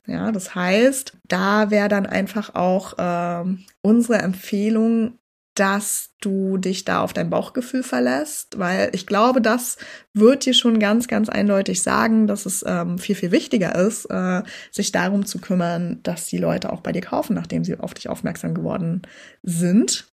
Ja, 0.06 0.32
das 0.32 0.54
heißt, 0.54 1.16
da 1.28 1.70
wäre 1.70 1.88
dann 1.88 2.06
einfach 2.06 2.54
auch 2.54 2.98
äh, 2.98 3.44
unsere 3.82 4.18
Empfehlung, 4.18 5.18
dass 5.54 6.10
du 6.20 6.56
dich 6.58 6.84
da 6.84 7.00
auf 7.00 7.12
dein 7.12 7.30
Bauchgefühl 7.30 7.82
verlässt, 7.82 8.58
weil 8.58 8.90
ich 8.92 9.06
glaube, 9.06 9.40
das 9.40 9.76
wird 10.12 10.44
dir 10.46 10.54
schon 10.54 10.80
ganz, 10.80 11.06
ganz 11.06 11.28
eindeutig 11.28 11.82
sagen, 11.82 12.26
dass 12.26 12.44
es 12.44 12.64
ähm, 12.66 12.98
viel, 12.98 13.14
viel 13.14 13.30
wichtiger 13.30 13.74
ist, 13.74 14.06
äh, 14.06 14.42
sich 14.72 14.90
darum 14.90 15.26
zu 15.26 15.38
kümmern, 15.38 16.00
dass 16.02 16.26
die 16.26 16.38
Leute 16.38 16.72
auch 16.72 16.80
bei 16.80 16.92
dir 16.92 17.02
kaufen, 17.02 17.34
nachdem 17.34 17.64
sie 17.64 17.78
auf 17.78 17.94
dich 17.94 18.08
aufmerksam 18.08 18.52
geworden 18.54 19.02
sind. 19.42 20.12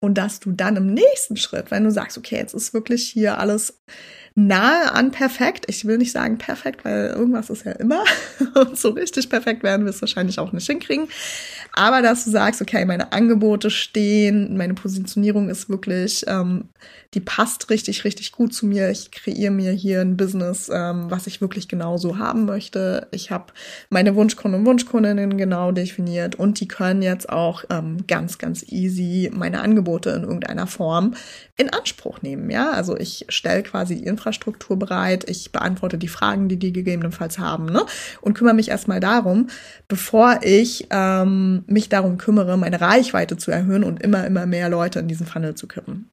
Und 0.00 0.14
dass 0.14 0.40
du 0.40 0.52
dann 0.52 0.76
im 0.76 0.94
nächsten 0.94 1.36
Schritt, 1.36 1.70
wenn 1.70 1.84
du 1.84 1.90
sagst, 1.90 2.16
okay, 2.16 2.36
jetzt 2.36 2.54
ist 2.54 2.72
wirklich 2.72 3.08
hier 3.10 3.38
alles 3.38 3.82
nahe 4.34 4.92
an 4.92 5.10
perfekt. 5.10 5.66
Ich 5.68 5.84
will 5.84 5.98
nicht 5.98 6.12
sagen 6.12 6.38
perfekt, 6.38 6.84
weil 6.84 7.06
irgendwas 7.06 7.50
ist 7.50 7.64
ja 7.64 7.72
immer. 7.72 8.04
Und 8.54 8.78
so 8.78 8.90
richtig 8.90 9.28
perfekt 9.28 9.62
werden 9.62 9.84
wir 9.84 9.90
es 9.90 10.00
wahrscheinlich 10.00 10.38
auch 10.38 10.52
nicht 10.52 10.66
hinkriegen. 10.66 11.08
Aber 11.72 12.02
dass 12.02 12.24
du 12.24 12.30
sagst, 12.30 12.60
okay, 12.60 12.84
meine 12.84 13.12
Angebote 13.12 13.70
stehen, 13.70 14.56
meine 14.56 14.74
Positionierung 14.74 15.48
ist 15.48 15.68
wirklich, 15.68 16.24
ähm, 16.26 16.68
die 17.14 17.20
passt 17.20 17.70
richtig, 17.70 18.04
richtig 18.04 18.32
gut 18.32 18.54
zu 18.54 18.66
mir. 18.66 18.90
Ich 18.90 19.10
kreiere 19.10 19.50
mir 19.50 19.72
hier 19.72 20.00
ein 20.00 20.16
Business, 20.16 20.70
ähm, 20.72 21.06
was 21.10 21.26
ich 21.26 21.40
wirklich 21.40 21.66
genau 21.68 21.96
so 21.96 22.18
haben 22.18 22.44
möchte. 22.44 23.08
Ich 23.10 23.30
habe 23.30 23.52
meine 23.88 24.14
Wunschkunden 24.14 24.60
und 24.60 24.66
Wunschkundinnen 24.66 25.36
genau 25.36 25.72
definiert 25.72 26.36
und 26.36 26.60
die 26.60 26.68
können 26.68 27.02
jetzt 27.02 27.28
auch 27.28 27.64
ähm, 27.70 28.06
ganz, 28.06 28.38
ganz 28.38 28.64
easy 28.68 29.30
meine 29.32 29.60
Angebote 29.60 30.10
in 30.10 30.22
irgendeiner 30.22 30.66
Form 30.68 31.14
in 31.60 31.70
Anspruch 31.70 32.22
nehmen. 32.22 32.50
Ja, 32.50 32.70
also 32.70 32.96
ich 32.96 33.26
stelle 33.28 33.62
quasi 33.62 33.96
die 33.96 34.06
Infrastruktur 34.06 34.78
bereit, 34.78 35.28
ich 35.28 35.52
beantworte 35.52 35.98
die 35.98 36.08
Fragen, 36.08 36.48
die 36.48 36.56
die 36.56 36.72
gegebenenfalls 36.72 37.38
haben, 37.38 37.66
ne? 37.66 37.84
Und 38.20 38.34
kümmere 38.34 38.54
mich 38.54 38.68
erstmal 38.68 39.00
darum, 39.00 39.48
bevor 39.88 40.40
ich 40.42 40.86
ähm, 40.90 41.64
mich 41.66 41.88
darum 41.88 42.18
kümmere, 42.18 42.56
meine 42.56 42.80
Reichweite 42.80 43.36
zu 43.36 43.50
erhöhen 43.50 43.84
und 43.84 44.02
immer, 44.02 44.26
immer 44.26 44.46
mehr 44.46 44.68
Leute 44.68 44.98
in 44.98 45.08
diesen 45.08 45.26
Funnel 45.26 45.54
zu 45.54 45.68
kippen. 45.68 46.10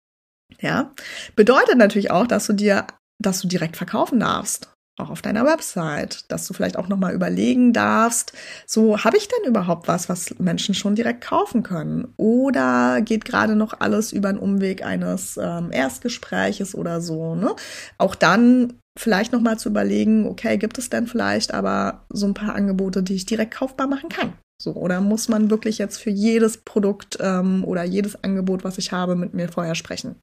Ja, 0.60 0.92
bedeutet 1.36 1.78
natürlich 1.78 2.12
auch, 2.12 2.28
dass 2.28 2.48
du 2.48 2.54
dir, 2.54 2.86
dass 3.22 3.42
du 3.42 3.48
direkt 3.48 3.78
verkaufen 3.78 4.20
darfst 4.20 4.70
auch 4.98 5.10
auf 5.10 5.22
deiner 5.22 5.46
Website, 5.46 6.32
dass 6.32 6.48
du 6.48 6.54
vielleicht 6.54 6.78
auch 6.78 6.88
nochmal 6.88 7.14
überlegen 7.14 7.72
darfst, 7.72 8.34
so 8.66 9.04
habe 9.04 9.18
ich 9.18 9.28
denn 9.28 9.50
überhaupt 9.50 9.88
was, 9.88 10.10
was 10.10 10.38
Menschen 10.40 10.74
schon 10.74 10.96
direkt 10.96 11.22
kaufen 11.22 11.64
können? 11.64 12.14
Oder 12.18 13.02
geht 13.02 13.26
gerade 13.26 13.56
noch 13.56 13.80
alles 13.80 14.12
über 14.12 14.30
einen 14.30 14.40
Umweg 14.40 14.84
eines 14.84 15.38
ähm, 15.38 15.72
Erstgespräches 15.72 16.76
oder 16.76 17.00
so? 17.02 17.36
Ne? 17.36 17.56
Auch 17.98 18.16
dann 18.16 18.74
vielleicht 18.98 19.32
nochmal 19.32 19.60
zu 19.60 19.70
überlegen, 19.70 20.26
okay, 20.26 20.58
gibt 20.58 20.78
es 20.78 20.90
denn 20.90 21.06
vielleicht 21.08 21.54
aber 21.54 22.06
so 22.10 22.26
ein 22.26 22.34
paar 22.34 22.56
Angebote, 22.56 23.04
die 23.04 23.16
ich 23.16 23.26
direkt 23.26 23.54
kaufbar 23.54 23.88
machen 23.88 24.10
kann? 24.10 24.34
So, 24.60 24.74
oder 24.74 25.02
muss 25.02 25.30
man 25.30 25.52
wirklich 25.52 25.78
jetzt 25.78 25.98
für 25.98 26.10
jedes 26.10 26.58
Produkt 26.58 27.20
ähm, 27.22 27.64
oder 27.64 27.84
jedes 27.84 28.24
Angebot, 28.24 28.64
was 28.64 28.80
ich 28.80 28.92
habe, 28.92 29.16
mit 29.16 29.36
mir 29.36 29.50
vorher 29.50 29.76
sprechen? 29.76 30.16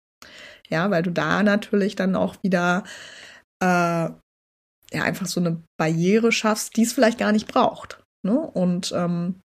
Ja, 0.68 0.90
weil 0.90 1.04
du 1.04 1.12
da 1.12 1.44
natürlich 1.44 1.94
dann 1.94 2.16
auch 2.16 2.34
wieder 2.42 2.82
äh, 3.60 4.08
ja 4.94 5.02
einfach 5.02 5.26
so 5.26 5.40
eine 5.40 5.62
Barriere 5.78 6.32
schaffst, 6.32 6.76
die 6.76 6.82
es 6.82 6.92
vielleicht 6.92 7.18
gar 7.18 7.32
nicht 7.32 7.48
braucht. 7.48 8.02
Ne? 8.24 8.38
Und 8.38 8.92
ähm, 8.94 9.40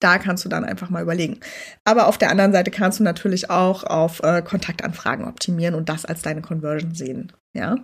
da 0.00 0.18
kannst 0.18 0.44
du 0.44 0.48
dann 0.48 0.64
einfach 0.64 0.90
mal 0.90 1.02
überlegen. 1.02 1.40
Aber 1.84 2.06
auf 2.06 2.18
der 2.18 2.30
anderen 2.30 2.52
Seite 2.52 2.70
kannst 2.70 3.00
du 3.00 3.04
natürlich 3.04 3.50
auch 3.50 3.84
auf 3.84 4.22
äh, 4.22 4.42
Kontaktanfragen 4.42 5.26
optimieren 5.26 5.74
und 5.74 5.88
das 5.88 6.04
als 6.04 6.22
deine 6.22 6.42
Conversion 6.42 6.94
sehen. 6.94 7.32
Ja. 7.56 7.76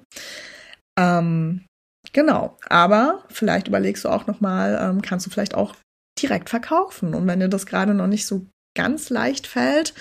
Ähm, 0.98 1.66
genau. 2.12 2.56
Aber 2.68 3.24
vielleicht 3.28 3.68
überlegst 3.68 4.04
du 4.04 4.10
auch 4.10 4.26
nochmal, 4.26 4.78
ähm, 4.80 5.02
kannst 5.02 5.26
du 5.26 5.30
vielleicht 5.30 5.54
auch 5.54 5.74
direkt 6.20 6.50
verkaufen. 6.50 7.14
Und 7.14 7.26
wenn 7.26 7.40
dir 7.40 7.48
das 7.48 7.66
gerade 7.66 7.94
noch 7.94 8.06
nicht 8.06 8.26
so 8.26 8.46
ganz 8.76 9.10
leicht 9.10 9.46
fällt, 9.46 9.94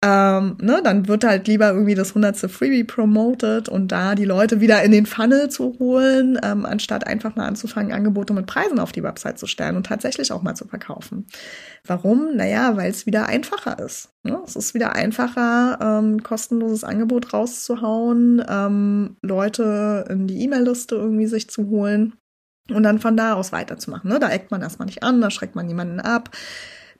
ähm, 0.00 0.56
ne, 0.60 0.80
dann 0.84 1.08
wird 1.08 1.24
halt 1.24 1.48
lieber 1.48 1.70
irgendwie 1.70 1.96
das 1.96 2.14
hundertste 2.14 2.48
Freebie 2.48 2.84
promoted 2.84 3.68
und 3.68 3.90
da 3.90 4.14
die 4.14 4.24
Leute 4.24 4.60
wieder 4.60 4.80
in 4.84 4.92
den 4.92 5.06
Funnel 5.06 5.50
zu 5.50 5.76
holen, 5.80 6.38
ähm, 6.40 6.64
anstatt 6.64 7.04
einfach 7.04 7.34
mal 7.34 7.48
anzufangen, 7.48 7.92
Angebote 7.92 8.32
mit 8.32 8.46
Preisen 8.46 8.78
auf 8.78 8.92
die 8.92 9.02
Website 9.02 9.40
zu 9.40 9.48
stellen 9.48 9.74
und 9.74 9.86
tatsächlich 9.86 10.30
auch 10.30 10.42
mal 10.42 10.54
zu 10.54 10.68
verkaufen. 10.68 11.26
Warum? 11.84 12.36
Naja, 12.36 12.76
weil 12.76 12.92
es 12.92 13.06
wieder 13.06 13.26
einfacher 13.26 13.80
ist. 13.80 14.10
Ne? 14.22 14.38
Es 14.46 14.54
ist 14.54 14.72
wieder 14.72 14.94
einfacher, 14.94 15.78
ähm, 15.80 16.22
kostenloses 16.22 16.84
Angebot 16.84 17.32
rauszuhauen, 17.32 18.40
ähm, 18.48 19.16
Leute 19.20 20.04
in 20.08 20.28
die 20.28 20.44
E-Mail-Liste 20.44 20.94
irgendwie 20.94 21.26
sich 21.26 21.50
zu 21.50 21.70
holen 21.70 22.14
und 22.72 22.84
dann 22.84 23.00
von 23.00 23.16
da 23.16 23.34
aus 23.34 23.50
weiterzumachen. 23.50 24.08
Ne? 24.08 24.20
Da 24.20 24.30
eckt 24.30 24.52
man 24.52 24.62
erstmal 24.62 24.86
nicht 24.86 25.02
an, 25.02 25.20
da 25.20 25.32
schreckt 25.32 25.56
man 25.56 25.66
niemanden 25.66 25.98
ab 25.98 26.30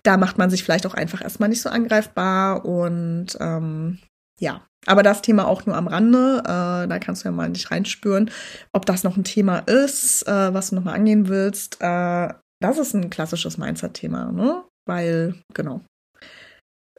da 0.03 0.17
macht 0.17 0.39
man 0.39 0.51
sich 0.51 0.65
vielleicht 0.65 0.87
auch 0.87 0.95
einfach 0.95 1.23
erstmal 1.23 1.49
nicht 1.49 1.63
so 1.63 1.69
angreifbar 1.69 2.65
und 2.65 3.37
ähm, 3.41 3.99
ja, 4.41 4.63
aber 4.87 5.03
das 5.03 5.23
Thema 5.23 5.47
auch 5.49 5.67
nur 5.67 5.77
am 5.77 5.89
Rande. 5.89 6.39
Äh, 6.45 6.89
da 6.89 6.99
kannst 6.99 7.25
du 7.25 7.29
ja 7.29 7.33
mal 7.33 7.49
nicht 7.49 7.71
reinspüren, 7.71 8.31
ob 8.73 8.87
das 8.87 9.05
noch 9.05 9.17
ein 9.17 9.25
Thema 9.25 9.59
ist, 9.59 10.27
äh, 10.29 10.55
was 10.55 10.71
du 10.71 10.77
nochmal 10.77 10.95
angehen 10.95 11.29
willst. 11.29 11.79
Äh, 11.81 12.33
das 12.61 12.79
ist 12.79 12.95
ein 12.95 13.11
klassisches 13.11 13.59
Mindset-Thema, 13.59 14.33
ne? 14.33 14.65
Weil, 14.87 15.35
genau. 15.55 15.83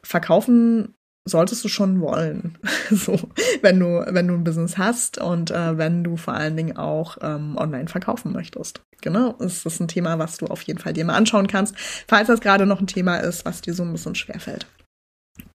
Verkaufen 0.04 0.94
solltest 1.26 1.64
du 1.64 1.68
schon 1.68 2.02
wollen. 2.02 2.58
so, 2.92 3.20
wenn 3.62 3.80
du, 3.80 4.06
wenn 4.08 4.28
du 4.28 4.34
ein 4.34 4.44
Business 4.44 4.78
hast 4.78 5.18
und 5.20 5.52
äh, 5.52 5.78
wenn 5.78 6.04
du 6.04 6.18
vor 6.18 6.34
allen 6.34 6.58
Dingen 6.58 6.78
auch 6.78 7.18
ähm, 7.22 7.58
online 7.58 7.88
verkaufen 7.88 8.32
möchtest. 8.32 8.82
Genau, 9.02 9.34
ist 9.34 9.66
das 9.66 9.80
ein 9.80 9.88
Thema, 9.88 10.20
was 10.20 10.38
du 10.38 10.48
auf 10.48 10.62
jeden 10.64 10.80
Fall 10.80 10.94
dir 10.94 11.06
mal 11.06 11.16
anschauen 11.16 11.48
kannst, 11.48 11.76
falls 12.08 12.28
das 12.28 12.42
gerade 12.42 12.66
noch 12.66 12.82
ein 12.82 12.88
Thema 12.88 13.18
ist, 13.18 13.46
was 13.46 13.62
dir 13.62 13.74
so 13.74 13.84
ein 13.84 13.92
bisschen 13.92 14.16
schwerfällt. 14.16 14.68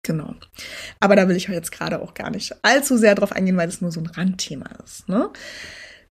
Genau. 0.03 0.35
Aber 0.99 1.15
da 1.15 1.27
will 1.27 1.35
ich 1.35 1.47
jetzt 1.47 1.71
gerade 1.71 2.01
auch 2.01 2.13
gar 2.13 2.29
nicht 2.29 2.53
allzu 2.63 2.97
sehr 2.97 3.15
drauf 3.15 3.31
eingehen, 3.31 3.57
weil 3.57 3.67
das 3.67 3.81
nur 3.81 3.91
so 3.91 3.99
ein 3.99 4.07
Randthema 4.07 4.69
ist. 4.83 5.07
Ne? 5.09 5.29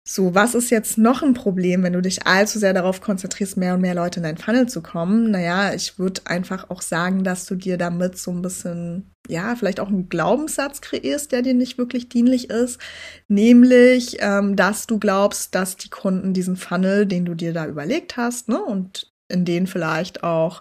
So, 0.09 0.37
was 0.37 0.55
ist 0.55 0.71
jetzt 0.71 0.99
noch 0.99 1.23
ein 1.25 1.35
Problem, 1.35 1.83
wenn 1.83 1.93
du 1.93 2.01
dich 2.01 2.29
allzu 2.29 2.61
sehr 2.61 2.73
darauf 2.73 3.01
konzentrierst, 3.01 3.57
mehr 3.57 3.75
und 3.75 3.81
mehr 3.81 3.95
Leute 3.97 4.21
in 4.21 4.23
dein 4.23 4.39
Funnel 4.39 4.69
zu 4.69 4.81
kommen? 4.81 5.33
Naja, 5.33 5.75
ich 5.75 5.99
würde 5.99 6.21
einfach 6.27 6.71
auch 6.71 6.81
sagen, 6.81 7.25
dass 7.25 7.45
du 7.45 7.57
dir 7.57 7.77
damit 7.77 8.17
so 8.17 8.31
ein 8.31 8.41
bisschen, 8.41 9.11
ja, 9.27 9.57
vielleicht 9.57 9.81
auch 9.81 9.89
einen 9.89 10.09
Glaubenssatz 10.09 10.81
kreierst, 10.81 11.33
der 11.33 11.43
dir 11.43 11.55
nicht 11.55 11.77
wirklich 11.77 12.09
dienlich 12.09 12.51
ist. 12.51 12.81
Nämlich, 13.27 14.19
ähm, 14.21 14.55
dass 14.55 14.87
du 14.87 15.01
glaubst, 15.01 15.57
dass 15.57 15.77
die 15.77 15.91
Kunden 15.91 16.33
diesen 16.33 16.55
Funnel, 16.55 17.07
den 17.07 17.25
du 17.25 17.35
dir 17.35 17.53
da 17.53 17.67
überlegt 17.67 18.17
hast, 18.17 18.49
ne, 18.49 18.63
und 18.63 19.13
in 19.29 19.45
den 19.45 19.67
vielleicht 19.67 20.23
auch 20.23 20.61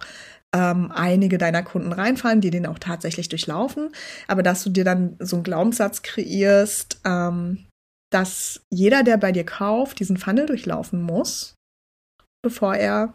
ähm, 0.56 0.92
einige 0.92 1.38
deiner 1.38 1.62
Kunden 1.62 1.92
reinfallen, 1.92 2.42
die 2.42 2.50
den 2.50 2.66
auch 2.66 2.80
tatsächlich 2.80 3.30
durchlaufen, 3.30 3.90
aber 4.28 4.42
dass 4.42 4.64
du 4.64 4.72
dir 4.72 4.86
dann 4.86 5.18
so 5.20 5.36
einen 5.36 5.44
Glaubenssatz 5.44 6.02
kreierst, 6.02 7.02
ähm, 7.06 7.65
dass 8.16 8.62
jeder, 8.72 9.04
der 9.04 9.18
bei 9.18 9.34
dir 9.34 9.44
kauft, 9.44 10.00
diesen 10.00 10.16
Funnel 10.16 10.46
durchlaufen 10.46 11.02
muss, 11.02 11.56
bevor 12.42 12.74
er, 12.74 13.14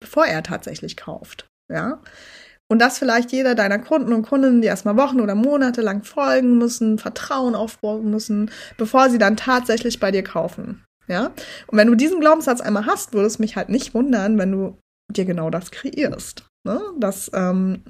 bevor 0.00 0.26
er 0.26 0.44
tatsächlich 0.44 0.96
kauft. 0.96 1.48
Ja. 1.68 2.00
Und 2.70 2.78
dass 2.78 3.00
vielleicht 3.00 3.32
jeder 3.32 3.56
deiner 3.56 3.80
Kunden 3.80 4.12
und 4.12 4.22
Kundinnen, 4.22 4.62
die 4.62 4.68
erstmal 4.68 4.96
Wochen 4.96 5.20
oder 5.20 5.34
Monate 5.34 5.82
lang 5.82 6.04
folgen 6.04 6.56
müssen, 6.56 7.00
Vertrauen 7.00 7.56
aufbauen 7.56 8.12
müssen, 8.12 8.52
bevor 8.78 9.10
sie 9.10 9.18
dann 9.18 9.36
tatsächlich 9.36 9.98
bei 9.98 10.12
dir 10.12 10.22
kaufen. 10.22 10.84
Ja. 11.08 11.32
Und 11.66 11.78
wenn 11.78 11.88
du 11.88 11.96
diesen 11.96 12.20
Glaubenssatz 12.20 12.60
einmal 12.60 12.86
hast, 12.86 13.14
würde 13.14 13.26
es 13.26 13.40
mich 13.40 13.56
halt 13.56 13.70
nicht 13.70 13.92
wundern, 13.92 14.38
wenn 14.38 14.52
du 14.52 14.78
dir 15.10 15.24
genau 15.24 15.50
das 15.50 15.72
kreierst. 15.72 16.46
Ne? 16.64 16.80
Dass 16.96 17.28
ähm, 17.34 17.82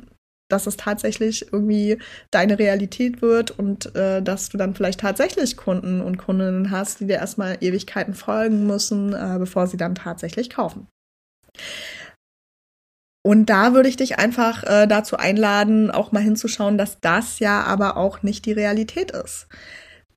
dass 0.53 0.67
es 0.67 0.77
tatsächlich 0.77 1.53
irgendwie 1.53 1.99
deine 2.31 2.59
Realität 2.59 3.23
wird 3.23 3.51
und 3.51 3.95
äh, 3.97 4.23
dass 4.23 4.49
du 4.49 4.59
dann 4.59 4.75
vielleicht 4.75 5.01
tatsächlich 5.01 5.57
Kunden 5.57 6.01
und 6.01 6.19
Kundinnen 6.19 6.71
hast, 6.71 7.01
die 7.01 7.07
dir 7.07 7.17
erstmal 7.17 7.57
Ewigkeiten 7.61 8.15
folgen 8.15 8.67
müssen, 8.67 9.15
äh, 9.15 9.37
bevor 9.39 9.67
sie 9.67 9.77
dann 9.77 9.95
tatsächlich 9.95 10.51
kaufen. 10.51 10.87
Und 13.25 13.47
da 13.47 13.73
würde 13.73 13.89
ich 13.89 13.97
dich 13.97 14.19
einfach 14.19 14.65
äh, 14.65 14.87
dazu 14.87 15.17
einladen, 15.17 15.91
auch 15.91 16.11
mal 16.11 16.23
hinzuschauen, 16.23 16.77
dass 16.77 16.99
das 17.01 17.39
ja 17.39 17.63
aber 17.63 17.97
auch 17.97 18.23
nicht 18.23 18.47
die 18.47 18.53
Realität 18.53 19.13
ist. 19.13 19.47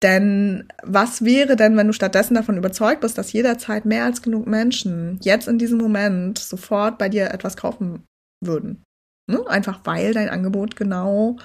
Denn 0.01 0.67
was 0.83 1.23
wäre 1.23 1.55
denn, 1.55 1.77
wenn 1.77 1.87
du 1.87 1.93
stattdessen 1.93 2.35
davon 2.35 2.57
überzeugt 2.57 3.01
bist, 3.01 3.17
dass 3.17 3.31
jederzeit 3.31 3.85
mehr 3.85 4.05
als 4.05 4.21
genug 4.21 4.45
Menschen 4.47 5.19
jetzt 5.21 5.47
in 5.47 5.57
diesem 5.57 5.77
Moment 5.77 6.37
sofort 6.39 6.97
bei 6.97 7.09
dir 7.09 7.31
etwas 7.31 7.55
kaufen 7.55 8.03
würden? 8.43 8.84
Ne? 9.27 9.45
Einfach 9.47 9.81
weil 9.83 10.13
dein 10.13 10.29
Angebot 10.29 10.75
genau 10.75 11.37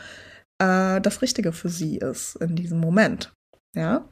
äh, 0.60 1.00
das 1.00 1.22
Richtige 1.22 1.52
für 1.52 1.68
sie 1.68 1.96
ist 1.96 2.36
in 2.36 2.56
diesem 2.56 2.78
Moment. 2.78 3.32
Ja. 3.74 4.08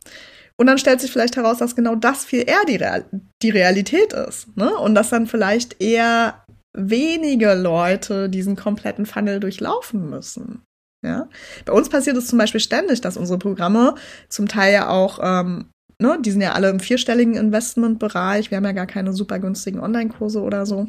Und 0.56 0.66
dann 0.66 0.78
stellt 0.78 1.00
sich 1.00 1.12
vielleicht 1.12 1.36
heraus, 1.36 1.58
dass 1.58 1.76
genau 1.76 1.94
das 1.94 2.24
viel 2.24 2.48
eher 2.48 2.64
die, 2.66 2.76
Real 2.76 3.04
die 3.42 3.50
Realität 3.50 4.12
ist. 4.12 4.56
Ne? 4.56 4.74
Und 4.76 4.94
dass 4.94 5.10
dann 5.10 5.26
vielleicht 5.26 5.80
eher 5.80 6.44
wenige 6.76 7.54
Leute 7.54 8.28
diesen 8.28 8.56
kompletten 8.56 9.06
Funnel 9.06 9.40
durchlaufen 9.40 10.10
müssen. 10.10 10.62
Ja? 11.04 11.28
Bei 11.64 11.72
uns 11.72 11.88
passiert 11.88 12.16
es 12.16 12.26
zum 12.26 12.38
Beispiel 12.38 12.60
ständig, 12.60 13.00
dass 13.00 13.16
unsere 13.16 13.38
Programme 13.38 13.94
zum 14.28 14.48
Teil 14.48 14.72
ja 14.72 14.88
auch, 14.88 15.20
ähm, 15.22 15.70
ne, 16.00 16.18
die 16.20 16.30
sind 16.30 16.40
ja 16.40 16.52
alle 16.52 16.70
im 16.70 16.80
vierstelligen 16.80 17.34
Investmentbereich. 17.34 18.50
Wir 18.50 18.56
haben 18.56 18.64
ja 18.64 18.72
gar 18.72 18.86
keine 18.86 19.12
super 19.12 19.38
günstigen 19.38 19.80
Online-Kurse 19.80 20.40
oder 20.40 20.66
so 20.66 20.88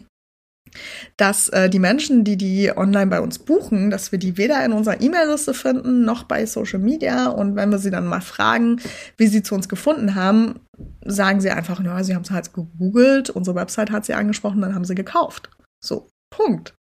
dass 1.17 1.49
äh, 1.49 1.69
die 1.69 1.79
Menschen, 1.79 2.23
die 2.23 2.37
die 2.37 2.71
online 2.75 3.07
bei 3.07 3.21
uns 3.21 3.39
buchen, 3.39 3.89
dass 3.89 4.11
wir 4.11 4.19
die 4.19 4.37
weder 4.37 4.63
in 4.65 4.73
unserer 4.73 5.01
E-Mail-Liste 5.01 5.53
finden 5.53 6.05
noch 6.05 6.23
bei 6.23 6.45
Social 6.45 6.79
Media. 6.79 7.27
Und 7.27 7.55
wenn 7.55 7.71
wir 7.71 7.79
sie 7.79 7.91
dann 7.91 8.07
mal 8.07 8.21
fragen, 8.21 8.81
wie 9.17 9.27
sie 9.27 9.43
zu 9.43 9.55
uns 9.55 9.69
gefunden 9.69 10.15
haben, 10.15 10.59
sagen 11.05 11.41
sie 11.41 11.51
einfach, 11.51 11.83
ja, 11.83 12.03
sie 12.03 12.15
haben 12.15 12.23
es 12.23 12.31
halt 12.31 12.53
gegoogelt, 12.53 13.29
unsere 13.29 13.55
Website 13.55 13.91
hat 13.91 14.05
sie 14.05 14.13
angesprochen, 14.13 14.61
dann 14.61 14.75
haben 14.75 14.85
sie 14.85 14.95
gekauft. 14.95 15.49
So, 15.83 16.09
Punkt. 16.29 16.73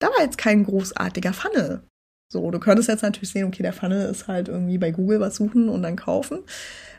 Da 0.00 0.08
war 0.08 0.22
jetzt 0.22 0.38
kein 0.38 0.64
großartiger 0.64 1.32
Funnel. 1.32 1.82
So, 2.32 2.50
du 2.50 2.58
könntest 2.58 2.88
jetzt 2.88 3.02
natürlich 3.02 3.30
sehen, 3.30 3.46
okay, 3.46 3.62
der 3.62 3.74
Funnel 3.74 4.10
ist 4.10 4.26
halt 4.26 4.48
irgendwie 4.48 4.78
bei 4.78 4.90
Google 4.90 5.20
was 5.20 5.36
suchen 5.36 5.68
und 5.68 5.82
dann 5.82 5.96
kaufen. 5.96 6.40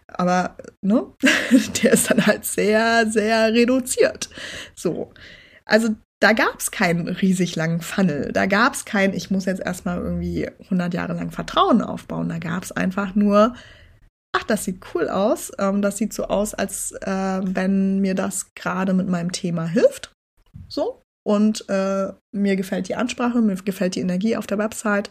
Aber, 0.07 0.57
ne, 0.81 1.07
der 1.83 1.93
ist 1.93 2.11
dann 2.11 2.25
halt 2.25 2.45
sehr, 2.45 3.09
sehr 3.09 3.51
reduziert. 3.51 4.29
So. 4.75 5.11
Also 5.65 5.95
da 6.23 6.31
gab 6.31 6.57
es 6.57 6.71
keinen 6.71 7.09
riesig 7.09 7.57
langen 7.57 7.81
Funnel. 7.81 8.31
Da 8.31 8.45
gab 8.45 8.75
es 8.75 8.85
kein, 8.85 9.13
ich 9.13 9.29
muss 9.29 9.43
jetzt 9.43 9.59
erstmal 9.59 9.97
irgendwie 9.97 10.47
100 10.47 10.93
Jahre 10.93 11.13
lang 11.15 11.31
Vertrauen 11.31 11.81
aufbauen. 11.81 12.29
Da 12.29 12.37
gab 12.37 12.63
es 12.63 12.71
einfach 12.71 13.13
nur, 13.13 13.55
ach, 14.31 14.43
das 14.43 14.63
sieht 14.63 14.81
cool 14.95 15.09
aus. 15.09 15.51
Ähm, 15.59 15.81
das 15.81 15.97
sieht 15.97 16.13
so 16.13 16.27
aus, 16.27 16.53
als 16.53 16.93
äh, 16.93 17.41
wenn 17.43 17.99
mir 17.99 18.15
das 18.15 18.53
gerade 18.55 18.93
mit 18.93 19.09
meinem 19.09 19.33
Thema 19.33 19.65
hilft. 19.65 20.13
So. 20.69 21.01
Und 21.25 21.67
äh, 21.69 22.13
mir 22.31 22.55
gefällt 22.55 22.87
die 22.87 22.95
Ansprache, 22.95 23.41
mir 23.41 23.55
gefällt 23.55 23.95
die 23.95 24.01
Energie 24.01 24.37
auf 24.37 24.47
der 24.47 24.59
Website. 24.59 25.09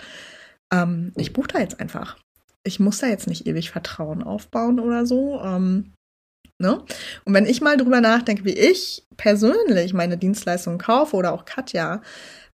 Ähm, 0.72 1.12
ich 1.16 1.35
buche 1.35 1.48
da 1.48 1.59
jetzt 1.59 1.79
einfach. 1.79 2.16
Ich 2.64 2.81
muss 2.81 3.01
da 3.01 3.07
jetzt 3.07 3.27
nicht 3.27 3.46
ewig 3.46 3.70
Vertrauen 3.70 4.22
aufbauen 4.22 4.81
oder 4.81 5.05
so. 5.05 5.42
Ähm, 5.42 5.92
Ne? 6.62 6.81
Und 7.25 7.35
wenn 7.35 7.44
ich 7.44 7.61
mal 7.61 7.77
drüber 7.77 8.01
nachdenke, 8.01 8.44
wie 8.44 8.53
ich 8.53 9.05
persönlich 9.16 9.94
meine 9.94 10.16
Dienstleistungen 10.16 10.79
kaufe 10.79 11.16
oder 11.16 11.33
auch 11.33 11.44
Katja, 11.44 12.03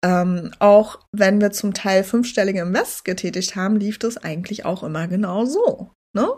ähm, 0.05 0.51
auch 0.59 0.99
wenn 1.12 1.41
wir 1.41 1.53
zum 1.53 1.73
Teil 1.73 2.03
fünfstellige 2.03 2.62
Invests 2.62 3.05
getätigt 3.05 3.55
haben, 3.55 3.77
lief 3.77 4.01
das 4.01 4.17
eigentlich 4.17 4.65
auch 4.65 4.83
immer 4.83 5.07
genau 5.07 5.45
so. 5.45 5.93
Ne? 6.15 6.29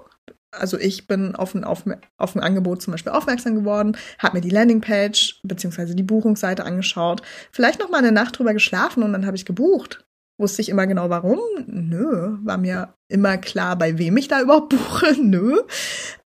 Also 0.50 0.78
ich 0.78 1.06
bin 1.06 1.34
auf 1.34 1.54
ein, 1.54 1.64
auf, 1.64 1.84
auf 2.18 2.36
ein 2.36 2.42
Angebot 2.42 2.82
zum 2.82 2.92
Beispiel 2.92 3.12
aufmerksam 3.12 3.54
geworden, 3.54 3.96
habe 4.18 4.36
mir 4.36 4.40
die 4.42 4.50
Landingpage 4.50 5.40
bzw. 5.42 5.94
die 5.94 6.02
Buchungsseite 6.02 6.64
angeschaut, 6.64 7.22
vielleicht 7.50 7.80
noch 7.80 7.88
mal 7.88 7.98
eine 7.98 8.12
Nacht 8.12 8.38
drüber 8.38 8.52
geschlafen 8.52 9.02
und 9.02 9.14
dann 9.14 9.24
habe 9.24 9.38
ich 9.38 9.46
gebucht. 9.46 10.04
Wusste 10.38 10.60
ich 10.60 10.68
immer 10.68 10.86
genau 10.86 11.08
warum? 11.08 11.38
Nö. 11.66 12.36
War 12.42 12.58
mir 12.58 12.92
immer 13.14 13.38
klar, 13.38 13.76
bei 13.76 13.96
wem 13.96 14.16
ich 14.16 14.28
da 14.28 14.42
überhaupt 14.42 14.70
buche? 14.70 15.14
Nö. 15.22 15.60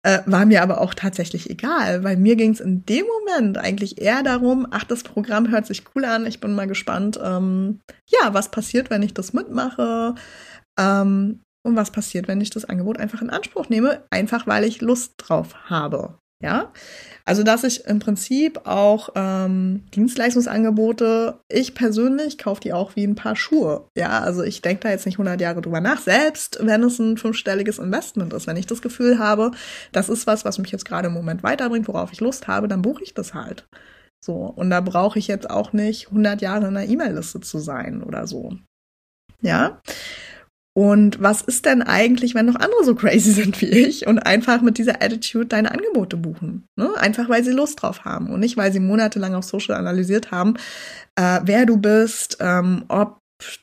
Äh, 0.03 0.20
war 0.27 0.46
mir 0.46 0.62
aber 0.62 0.81
auch 0.81 0.94
tatsächlich 0.94 1.51
egal, 1.51 2.05
weil 2.05 2.16
mir 2.16 2.37
ging 2.37 2.53
es 2.53 2.61
in 2.61 2.87
dem 2.87 3.05
Moment 3.07 3.59
eigentlich 3.59 4.01
eher 4.01 4.22
darum, 4.22 4.64
ach, 4.70 4.85
das 4.85 5.03
Programm 5.03 5.51
hört 5.51 5.66
sich 5.66 5.83
cool 5.94 6.05
an, 6.05 6.27
ich 6.27 6.38
bin 6.38 6.55
mal 6.55 6.68
gespannt, 6.68 7.18
ähm, 7.20 7.81
ja, 8.09 8.33
was 8.33 8.53
passiert, 8.53 8.88
wenn 8.88 9.03
ich 9.03 9.14
das 9.14 9.33
mitmache 9.33 10.14
ähm, 10.79 11.40
und 11.64 11.75
was 11.75 11.90
passiert, 11.90 12.29
wenn 12.29 12.40
ich 12.40 12.51
das 12.51 12.64
Angebot 12.64 12.99
einfach 12.99 13.20
in 13.20 13.31
Anspruch 13.31 13.68
nehme, 13.68 14.05
einfach 14.11 14.46
weil 14.46 14.62
ich 14.62 14.81
Lust 14.81 15.14
drauf 15.18 15.57
habe. 15.68 16.16
Ja, 16.42 16.70
also 17.25 17.42
dass 17.42 17.64
ich 17.64 17.87
im 17.87 17.99
Prinzip 17.99 18.66
auch 18.66 19.09
ähm, 19.14 19.85
Dienstleistungsangebote, 19.94 21.40
ich 21.49 21.75
persönlich 21.75 22.37
kaufe 22.37 22.61
die 22.61 22.75
auch 22.75 22.94
wie 22.94 23.05
ein 23.05 23.14
paar 23.14 23.37
Schuhe. 23.37 23.88
Ja, 23.96 24.20
also 24.20 24.42
ich 24.42 24.61
denke 24.61 24.83
da 24.83 24.90
jetzt 24.90 25.07
nicht 25.07 25.14
100 25.14 25.40
Jahre 25.40 25.62
drüber 25.62 25.81
nach, 25.81 25.99
selbst 25.99 26.59
wenn 26.61 26.83
es 26.83 26.99
ein 26.99 27.16
fünfstelliges 27.16 27.79
Investment 27.79 28.35
ist. 28.35 28.46
Wenn 28.46 28.59
ich 28.59 28.66
das 28.66 28.83
Gefühl 28.83 29.18
habe, 29.18 29.53
das 29.92 30.11
ist 30.11 30.27
was, 30.27 30.44
was 30.44 30.59
mich 30.59 30.70
jetzt 30.70 30.85
gerade 30.85 31.09
im 31.09 31.14
Moment 31.14 31.42
weiterbringt, 31.42 31.88
worauf 31.88 32.12
ich 32.12 32.20
Lust 32.20 32.49
habe, 32.49 32.68
dann 32.68 32.83
buche 32.83 33.03
ich 33.03 33.14
das 33.14 33.33
halt. 33.33 33.66
So, 34.22 34.35
und 34.35 34.68
da 34.68 34.83
brauche 34.83 35.18
ich 35.18 35.29
jetzt 35.29 35.49
auch 35.49 35.72
nicht 35.72 36.09
100 36.09 36.42
Jahre 36.42 36.68
in 36.68 36.77
einer 36.77 36.87
E-Mail-Liste 36.87 37.40
zu 37.40 37.59
sein 37.59 38.03
oder 38.03 38.27
so. 38.27 38.53
Ja. 39.40 39.81
Und 40.77 41.23
was 41.23 41.41
ist 41.41 41.65
denn 41.65 41.81
eigentlich, 41.81 42.35
wenn 42.35 42.45
noch 42.45 42.57
andere 42.57 42.85
so 42.85 42.95
crazy 42.95 43.33
sind 43.33 43.59
wie 43.62 43.67
ich 43.67 44.07
und 44.07 44.19
einfach 44.19 44.61
mit 44.61 44.77
dieser 44.77 45.03
Attitude 45.03 45.47
deine 45.47 45.71
Angebote 45.71 46.19
buchen? 46.19 46.69
Ne? 46.77 46.91
Einfach 46.99 47.31
weil 47.31 47.43
sie 47.43 47.53
Lust 47.53 47.81
drauf 47.81 48.05
haben 48.05 48.29
und 48.29 48.41
nicht, 48.41 48.59
weil 48.59 48.71
sie 48.71 48.81
monatelang 48.81 49.35
auf 49.35 49.45
Social 49.45 49.75
analysiert 49.75 50.33
haben, 50.33 50.59
äh, 51.15 51.41
wer 51.45 51.65
du 51.65 51.79
bist, 51.79 52.37
ähm, 52.41 52.85
ob 52.89 53.21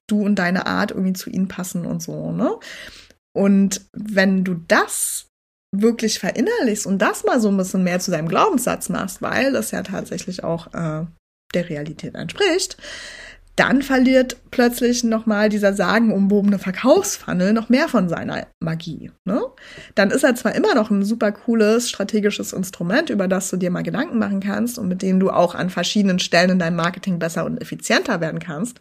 du 0.07 0.23
und 0.23 0.39
deine 0.39 0.65
Art 0.65 0.89
irgendwie 0.89 1.13
zu 1.13 1.29
ihnen 1.29 1.47
passen 1.47 1.85
und 1.85 2.01
so. 2.01 2.31
Ne? 2.31 2.55
Und 3.31 3.81
wenn 3.93 4.43
du 4.43 4.55
das 4.67 5.27
wirklich 5.71 6.17
verinnerlichst 6.17 6.87
und 6.87 6.97
das 6.99 7.23
mal 7.23 7.39
so 7.39 7.49
ein 7.49 7.57
bisschen 7.57 7.83
mehr 7.83 7.99
zu 7.99 8.09
deinem 8.09 8.27
Glaubenssatz 8.27 8.89
machst, 8.89 9.21
weil 9.21 9.51
das 9.51 9.69
ja 9.69 9.83
tatsächlich 9.83 10.43
auch 10.43 10.73
äh, 10.73 11.05
der 11.53 11.69
Realität 11.69 12.15
entspricht, 12.15 12.75
dann 13.55 13.83
verliert 13.83 14.37
plötzlich 14.49 15.03
nochmal 15.03 15.49
dieser 15.49 15.73
sagenumwobene 15.73 16.57
Verkaufsfunnel 16.57 17.53
noch 17.53 17.69
mehr 17.69 17.87
von 17.87 18.09
seiner 18.09 18.47
Magie. 18.59 19.11
Ne? 19.25 19.41
Dann 19.93 20.09
ist 20.09 20.23
er 20.23 20.33
zwar 20.35 20.55
immer 20.55 20.73
noch 20.73 20.89
ein 20.89 21.03
super 21.03 21.31
cooles 21.31 21.89
strategisches 21.89 22.51
Instrument, 22.53 23.11
über 23.11 23.27
das 23.27 23.49
du 23.51 23.57
dir 23.57 23.69
mal 23.69 23.83
Gedanken 23.83 24.17
machen 24.17 24.39
kannst 24.39 24.79
und 24.79 24.87
mit 24.87 25.03
dem 25.03 25.19
du 25.19 25.29
auch 25.29 25.53
an 25.53 25.69
verschiedenen 25.69 26.17
Stellen 26.17 26.51
in 26.51 26.59
deinem 26.59 26.77
Marketing 26.77 27.19
besser 27.19 27.45
und 27.45 27.61
effizienter 27.61 28.21
werden 28.21 28.39
kannst, 28.39 28.79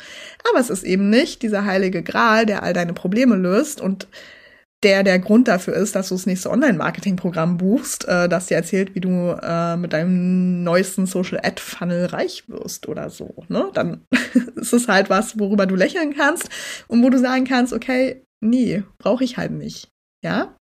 aber 0.49 0.61
es 0.61 0.71
ist 0.71 0.85
eben 0.85 1.11
nicht 1.11 1.43
dieser 1.43 1.65
heilige 1.67 2.03
Gral, 2.03 2.47
der 2.47 2.63
all 2.63 2.73
deine 2.73 2.95
Probleme 2.95 3.37
löst 3.37 3.81
und 3.81 4.09
der 4.83 5.03
der 5.03 5.19
Grund 5.19 5.49
dafür 5.49 5.75
ist, 5.75 5.95
dass 5.95 6.09
du 6.09 6.15
das 6.15 6.27
nächste 6.27 6.51
Online-Marketing-Programm 6.51 7.57
buchst, 7.57 8.07
äh, 8.09 8.29
das 8.29 8.47
dir 8.47 8.57
erzählt, 8.57 8.95
wie 8.95 9.01
du 9.01 9.37
äh, 9.43 9.77
mit 9.77 9.93
deinem 9.93 10.63
neuesten 10.63 11.07
Social-Ad-Funnel 11.07 12.07
reich 12.07 12.45
wirst 12.49 12.89
oder 12.89 13.11
so. 13.11 13.45
Ne? 13.49 13.71
Dann 13.75 14.07
ist 14.57 14.73
es 14.73 14.89
halt 14.89 15.11
was, 15.11 15.39
worüber 15.39 15.67
du 15.67 15.77
lächeln 15.77 16.15
kannst 16.17 16.49
und 16.89 17.03
wo 17.03 17.11
du 17.11 17.19
sagen 17.19 17.45
kannst, 17.45 17.73
okay, 17.73 18.25
nee, 18.41 18.83
brauche 18.99 19.25
ich 19.25 19.37
halt 19.37 19.53
nicht. 19.53 19.89
Ja? 20.25 20.57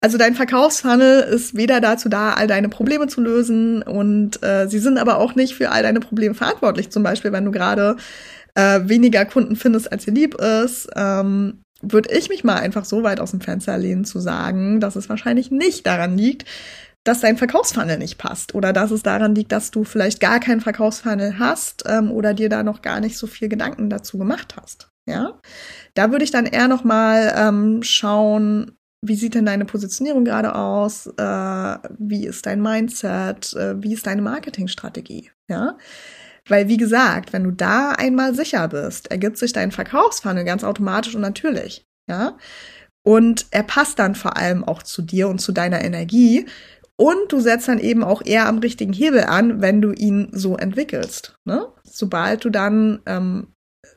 Also 0.00 0.18
dein 0.18 0.34
Verkaufsfunnel 0.34 1.20
ist 1.22 1.56
weder 1.56 1.80
dazu 1.80 2.08
da, 2.08 2.32
all 2.32 2.46
deine 2.46 2.68
Probleme 2.68 3.06
zu 3.06 3.20
lösen 3.20 3.82
und 3.82 4.42
äh, 4.42 4.66
sie 4.68 4.78
sind 4.78 4.98
aber 4.98 5.18
auch 5.18 5.34
nicht 5.34 5.54
für 5.54 5.70
all 5.70 5.82
deine 5.82 6.00
Probleme 6.00 6.34
verantwortlich. 6.34 6.90
Zum 6.90 7.02
Beispiel, 7.02 7.32
wenn 7.32 7.44
du 7.44 7.52
gerade 7.52 7.96
äh, 8.54 8.80
weniger 8.84 9.24
Kunden 9.26 9.54
findest, 9.54 9.92
als 9.92 10.06
dir 10.06 10.12
lieb 10.12 10.34
ist, 10.34 10.88
ähm, 10.96 11.62
würde 11.92 12.12
ich 12.16 12.28
mich 12.28 12.44
mal 12.44 12.56
einfach 12.56 12.84
so 12.84 13.02
weit 13.02 13.20
aus 13.20 13.30
dem 13.30 13.40
Fenster 13.40 13.76
lehnen 13.78 14.04
zu 14.04 14.20
sagen, 14.20 14.80
dass 14.80 14.96
es 14.96 15.08
wahrscheinlich 15.08 15.50
nicht 15.50 15.86
daran 15.86 16.16
liegt, 16.16 16.44
dass 17.04 17.20
dein 17.20 17.36
Verkaufsfunnel 17.36 17.98
nicht 17.98 18.18
passt 18.18 18.54
oder 18.54 18.72
dass 18.72 18.90
es 18.90 19.02
daran 19.02 19.34
liegt, 19.34 19.52
dass 19.52 19.70
du 19.70 19.84
vielleicht 19.84 20.20
gar 20.20 20.40
keinen 20.40 20.60
Verkaufsfunnel 20.60 21.38
hast 21.38 21.84
ähm, 21.86 22.10
oder 22.10 22.34
dir 22.34 22.48
da 22.48 22.62
noch 22.62 22.82
gar 22.82 23.00
nicht 23.00 23.16
so 23.16 23.26
viel 23.26 23.48
Gedanken 23.48 23.88
dazu 23.88 24.18
gemacht 24.18 24.56
hast. 24.60 24.90
Ja, 25.08 25.40
da 25.94 26.10
würde 26.10 26.24
ich 26.24 26.32
dann 26.32 26.46
eher 26.46 26.66
noch 26.66 26.82
mal 26.82 27.32
ähm, 27.36 27.82
schauen, 27.84 28.72
wie 29.02 29.14
sieht 29.14 29.34
denn 29.34 29.46
deine 29.46 29.64
Positionierung 29.64 30.24
gerade 30.24 30.54
aus? 30.56 31.06
Äh, 31.06 31.78
wie 31.98 32.26
ist 32.26 32.46
dein 32.46 32.60
Mindset? 32.60 33.54
Äh, 33.54 33.80
wie 33.80 33.92
ist 33.92 34.06
deine 34.06 34.22
Marketingstrategie? 34.22 35.30
Ja, 35.48 35.76
weil, 36.48 36.68
wie 36.68 36.76
gesagt, 36.76 37.32
wenn 37.32 37.44
du 37.44 37.50
da 37.50 37.92
einmal 37.92 38.34
sicher 38.34 38.68
bist, 38.68 39.10
ergibt 39.10 39.38
sich 39.38 39.52
dein 39.52 39.72
Verkaufsfunnel 39.72 40.44
ganz 40.44 40.64
automatisch 40.64 41.14
und 41.14 41.20
natürlich. 41.20 41.84
Ja. 42.08 42.36
Und 43.04 43.46
er 43.50 43.62
passt 43.62 43.98
dann 43.98 44.14
vor 44.14 44.36
allem 44.36 44.64
auch 44.64 44.82
zu 44.82 45.02
dir 45.02 45.28
und 45.28 45.40
zu 45.40 45.52
deiner 45.52 45.82
Energie. 45.84 46.46
Und 46.96 47.30
du 47.30 47.40
setzt 47.40 47.68
dann 47.68 47.78
eben 47.78 48.02
auch 48.02 48.22
eher 48.24 48.46
am 48.46 48.58
richtigen 48.58 48.92
Hebel 48.92 49.24
an, 49.24 49.60
wenn 49.60 49.82
du 49.82 49.92
ihn 49.92 50.28
so 50.32 50.56
entwickelst. 50.56 51.36
Ne? 51.44 51.68
Sobald 51.84 52.44
du 52.44 52.50
dann 52.50 53.00
ähm, 53.06 53.48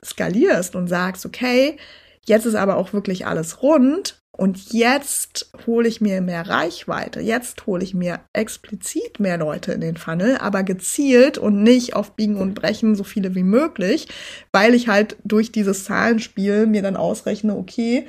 skalierst 0.04 0.76
und 0.76 0.88
sagst, 0.88 1.26
okay, 1.26 1.78
jetzt 2.26 2.46
ist 2.46 2.56
aber 2.56 2.78
auch 2.78 2.94
wirklich 2.94 3.26
alles 3.26 3.62
rund, 3.64 4.19
und 4.40 4.72
jetzt 4.72 5.52
hole 5.68 5.86
ich 5.90 6.00
mir 6.00 6.22
mehr 6.22 6.48
Reichweite. 6.48 7.20
Jetzt 7.20 7.66
hole 7.66 7.84
ich 7.84 7.94
mir 7.94 8.22
explizit 8.32 9.20
mehr 9.20 9.38
Leute 9.38 9.74
in 9.74 9.82
den 9.82 9.98
Funnel, 9.98 10.38
aber 10.38 10.64
gezielt 10.64 11.38
und 11.38 11.62
nicht 11.62 11.94
auf 11.94 12.16
Biegen 12.16 12.38
und 12.38 12.54
Brechen 12.54 12.96
so 12.96 13.04
viele 13.04 13.36
wie 13.36 13.44
möglich, 13.44 14.08
weil 14.54 14.76
ich 14.76 14.88
halt 14.88 15.18
durch 15.26 15.52
dieses 15.52 15.84
Zahlenspiel 15.84 16.68
mir 16.68 16.82
dann 16.82 16.96
ausrechne, 16.96 17.54
okay, 17.54 18.08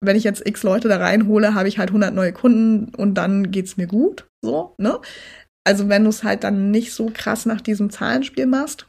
wenn 0.00 0.14
ich 0.14 0.22
jetzt 0.22 0.46
x 0.46 0.62
Leute 0.62 0.86
da 0.86 0.98
reinhole, 0.98 1.52
habe 1.52 1.66
ich 1.66 1.78
halt 1.78 1.90
100 1.90 2.14
neue 2.14 2.32
Kunden 2.32 2.94
und 2.94 3.14
dann 3.14 3.50
geht's 3.50 3.76
mir 3.76 3.88
gut, 3.88 4.28
so, 4.44 4.76
ne? 4.78 5.00
Also 5.66 5.88
wenn 5.88 6.04
du 6.04 6.10
es 6.10 6.22
halt 6.22 6.44
dann 6.44 6.70
nicht 6.70 6.92
so 6.94 7.10
krass 7.12 7.44
nach 7.44 7.60
diesem 7.60 7.90
Zahlenspiel 7.90 8.46
machst, 8.46 8.86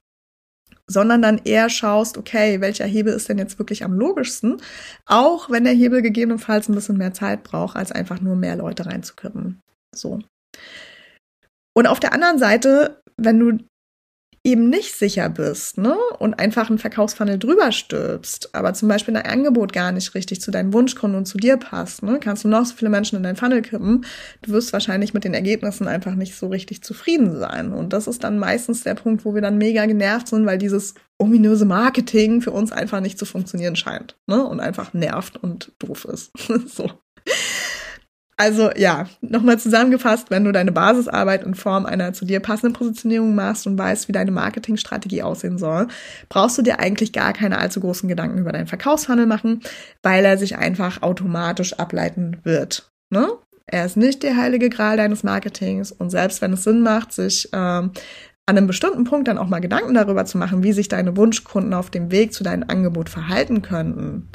sondern 0.92 1.22
dann 1.22 1.42
eher 1.44 1.70
schaust, 1.70 2.18
okay, 2.18 2.62
welcher 2.62 2.86
Hebel 2.86 3.14
ist 3.14 3.30
denn 3.30 3.38
jetzt 3.38 3.60
wirklich 3.60 3.84
am 3.84 3.94
logischsten, 3.94 4.62
auch 5.06 5.50
wenn 5.50 5.64
der 5.64 5.74
Hebel 5.74 6.02
gegebenenfalls 6.02 6.70
ein 6.70 6.76
bisschen 6.76 6.98
mehr 6.98 7.14
Zeit 7.14 7.44
braucht, 7.44 7.76
als 7.76 7.92
einfach 7.92 8.22
nur 8.22 8.36
mehr 8.36 8.56
Leute 8.56 8.86
reinzukippen. 8.86 9.60
So. 9.96 10.20
Und 11.74 11.88
auf 11.88 12.00
der 12.00 12.14
anderen 12.14 12.38
Seite, 12.38 13.02
wenn 13.18 13.40
du 13.40 13.64
eben 14.44 14.70
nicht 14.70 14.96
sicher 14.96 15.30
bist, 15.30 15.78
ne, 15.78 15.96
und 16.18 16.34
einfach 16.34 16.70
einen 16.70 16.80
Verkaufsfunnel 16.80 17.38
drüber 17.38 17.72
stülpst, 17.72 18.56
aber 18.56 18.74
zum 18.74 18.88
Beispiel 18.88 19.14
dein 19.14 19.26
Angebot 19.26 19.72
gar 19.72 19.92
nicht 19.92 20.16
richtig 20.16 20.42
zu 20.42 20.50
deinen 20.50 20.74
Wunschkunden 20.74 21.18
und 21.18 21.26
zu 21.26 21.38
dir 21.38 21.58
passt, 21.58 22.02
ne, 22.02 22.20
kannst 22.20 22.44
du 22.44 22.48
noch 22.48 22.66
so 22.66 22.76
viele 22.76 22.90
Menschen 22.90 23.18
in 23.18 23.24
dein 23.24 23.36
Funnel 23.36 23.62
kippen, 23.62 24.04
du 24.42 24.52
wirst 24.52 24.74
wahrscheinlich 24.74 25.14
mit 25.14 25.26
den 25.26 25.36
Ergebnissen 25.36 25.88
einfach 25.88 26.16
nicht 26.16 26.36
so 26.36 26.48
richtig 26.48 26.84
zufrieden 26.84 27.38
sein. 27.38 27.72
Und 27.72 27.94
das 27.94 28.08
ist 28.08 28.24
dann 28.24 28.40
meistens 28.40 28.82
der 28.82 28.96
Punkt, 28.96 29.26
wo 29.26 29.36
wir 29.36 29.42
dann 29.42 29.60
mega 29.60 29.86
genervt 29.86 30.30
sind, 30.30 30.48
weil 30.48 30.58
dieses 30.58 30.96
ominöse 31.20 31.66
Marketing 31.66 32.42
für 32.42 32.52
uns 32.52 32.72
einfach 32.72 33.00
nicht 33.00 33.20
zu 33.20 33.26
funktionieren 33.26 33.76
scheint, 33.76 34.18
ne, 34.26 34.44
und 34.44 34.60
einfach 34.60 34.94
nervt 34.94 35.38
und 35.38 35.72
doof 35.78 36.06
ist. 36.06 36.32
so. 36.66 36.90
Also 38.42 38.72
ja, 38.76 39.06
nochmal 39.22 39.60
zusammengefasst, 39.60 40.32
wenn 40.32 40.46
du 40.46 40.52
deine 40.52 40.72
Basisarbeit 40.72 41.44
in 41.44 41.54
Form 41.54 41.86
einer 41.86 42.12
zu 42.12 42.26
dir 42.26 42.40
passenden 42.40 42.74
Positionierung 42.74 43.36
machst 43.36 43.68
und 43.68 43.78
weißt, 43.78 44.08
wie 44.08 44.14
deine 44.14 44.32
Marketingstrategie 44.32 45.22
aussehen 45.22 45.60
soll, 45.60 45.90
brauchst 46.28 46.58
du 46.58 46.64
dir 46.64 46.80
eigentlich 46.80 47.14
gar 47.14 47.34
keine 47.34 47.60
allzu 47.60 47.82
großen 47.82 48.10
Gedanken 48.10 48.40
über 48.40 48.52
deinen 48.52 48.66
Verkaufshandel 48.66 49.28
machen, 49.28 49.62
weil 50.02 50.26
er 50.26 50.40
sich 50.40 50.58
einfach 50.58 51.04
automatisch 51.04 51.74
ableiten 51.74 52.38
wird. 52.42 52.92
Ne? 53.12 53.28
Er 53.68 53.86
ist 53.86 53.96
nicht 53.96 54.24
der 54.24 54.36
heilige 54.36 54.72
Gral 54.72 54.98
deines 54.98 55.22
Marketings 55.22 55.92
und 55.92 56.10
selbst 56.10 56.42
wenn 56.42 56.54
es 56.54 56.64
Sinn 56.64 56.82
macht, 56.82 57.14
sich 57.14 57.48
ähm, 57.54 57.92
an 58.48 58.58
einem 58.58 58.66
bestimmten 58.66 59.04
Punkt 59.04 59.28
dann 59.28 59.38
auch 59.38 59.50
mal 59.50 59.62
Gedanken 59.62 59.94
darüber 59.94 60.26
zu 60.26 60.40
machen, 60.40 60.64
wie 60.64 60.74
sich 60.74 60.88
deine 60.88 61.16
Wunschkunden 61.16 61.76
auf 61.76 61.92
dem 61.92 62.10
Weg 62.10 62.34
zu 62.34 62.44
deinem 62.44 62.68
Angebot 62.68 63.08
verhalten 63.08 63.62
könnten, 63.62 64.30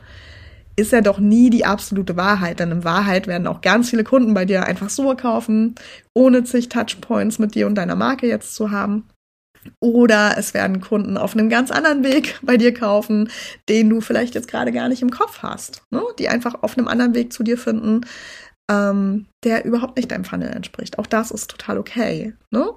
ist 0.76 0.92
ja 0.92 1.00
doch 1.00 1.18
nie 1.18 1.50
die 1.50 1.64
absolute 1.64 2.16
Wahrheit, 2.16 2.60
denn 2.60 2.70
in 2.70 2.84
Wahrheit 2.84 3.26
werden 3.26 3.46
auch 3.46 3.62
ganz 3.62 3.90
viele 3.90 4.04
Kunden 4.04 4.34
bei 4.34 4.44
dir 4.44 4.64
einfach 4.64 4.90
so 4.90 5.14
kaufen, 5.16 5.74
ohne 6.14 6.44
zig 6.44 6.68
Touchpoints 6.68 7.38
mit 7.38 7.54
dir 7.54 7.66
und 7.66 7.74
deiner 7.74 7.96
Marke 7.96 8.26
jetzt 8.26 8.54
zu 8.54 8.70
haben. 8.70 9.08
Oder 9.80 10.36
es 10.38 10.54
werden 10.54 10.80
Kunden 10.80 11.16
auf 11.16 11.34
einem 11.34 11.48
ganz 11.48 11.70
anderen 11.70 12.04
Weg 12.04 12.38
bei 12.42 12.56
dir 12.56 12.72
kaufen, 12.72 13.30
den 13.68 13.88
du 13.88 14.00
vielleicht 14.00 14.34
jetzt 14.34 14.48
gerade 14.48 14.70
gar 14.70 14.88
nicht 14.88 15.02
im 15.02 15.10
Kopf 15.10 15.38
hast, 15.42 15.82
ne? 15.90 16.02
die 16.18 16.28
einfach 16.28 16.62
auf 16.62 16.76
einem 16.76 16.88
anderen 16.88 17.14
Weg 17.14 17.32
zu 17.32 17.42
dir 17.42 17.58
finden, 17.58 18.02
ähm, 18.70 19.26
der 19.44 19.64
überhaupt 19.64 19.96
nicht 19.96 20.10
deinem 20.10 20.24
Funnel 20.24 20.50
entspricht. 20.50 20.98
Auch 20.98 21.06
das 21.06 21.30
ist 21.30 21.50
total 21.50 21.78
okay. 21.78 22.34
Ne? 22.50 22.68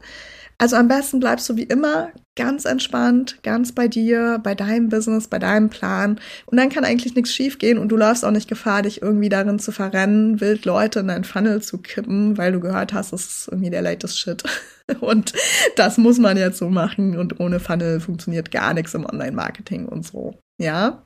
Also 0.59 0.75
am 0.75 0.89
besten 0.89 1.21
bleibst 1.21 1.47
du 1.47 1.55
wie 1.55 1.63
immer 1.63 2.11
ganz 2.35 2.65
entspannt, 2.65 3.39
ganz 3.43 3.71
bei 3.71 3.87
dir, 3.87 4.39
bei 4.43 4.55
deinem 4.55 4.89
Business, 4.89 5.29
bei 5.29 5.39
deinem 5.39 5.69
Plan. 5.69 6.19
Und 6.47 6.57
dann 6.57 6.69
kann 6.69 6.83
eigentlich 6.83 7.15
nichts 7.15 7.33
schiefgehen 7.33 7.77
und 7.77 7.89
du 7.89 7.95
läufst 7.95 8.25
auch 8.25 8.31
nicht 8.31 8.49
Gefahr, 8.49 8.81
dich 8.81 9.01
irgendwie 9.01 9.29
darin 9.29 9.59
zu 9.59 9.71
verrennen, 9.71 10.41
wild 10.41 10.65
Leute 10.65 10.99
in 10.99 11.07
dein 11.07 11.23
Funnel 11.23 11.61
zu 11.61 11.77
kippen, 11.77 12.37
weil 12.37 12.51
du 12.51 12.59
gehört 12.59 12.93
hast, 12.93 13.13
das 13.13 13.25
ist 13.25 13.47
irgendwie 13.49 13.69
der 13.69 13.81
latest 13.81 14.19
Shit. 14.19 14.43
Und 14.99 15.33
das 15.77 15.97
muss 15.97 16.17
man 16.17 16.35
jetzt 16.35 16.57
so 16.57 16.67
machen 16.67 17.15
und 17.15 17.39
ohne 17.39 17.59
Funnel 17.59 17.99
funktioniert 17.99 18.49
gar 18.49 18.73
nichts 18.73 18.95
im 18.95 19.05
Online-Marketing 19.05 19.85
und 19.85 20.03
so. 20.03 20.39
Ja. 20.57 21.05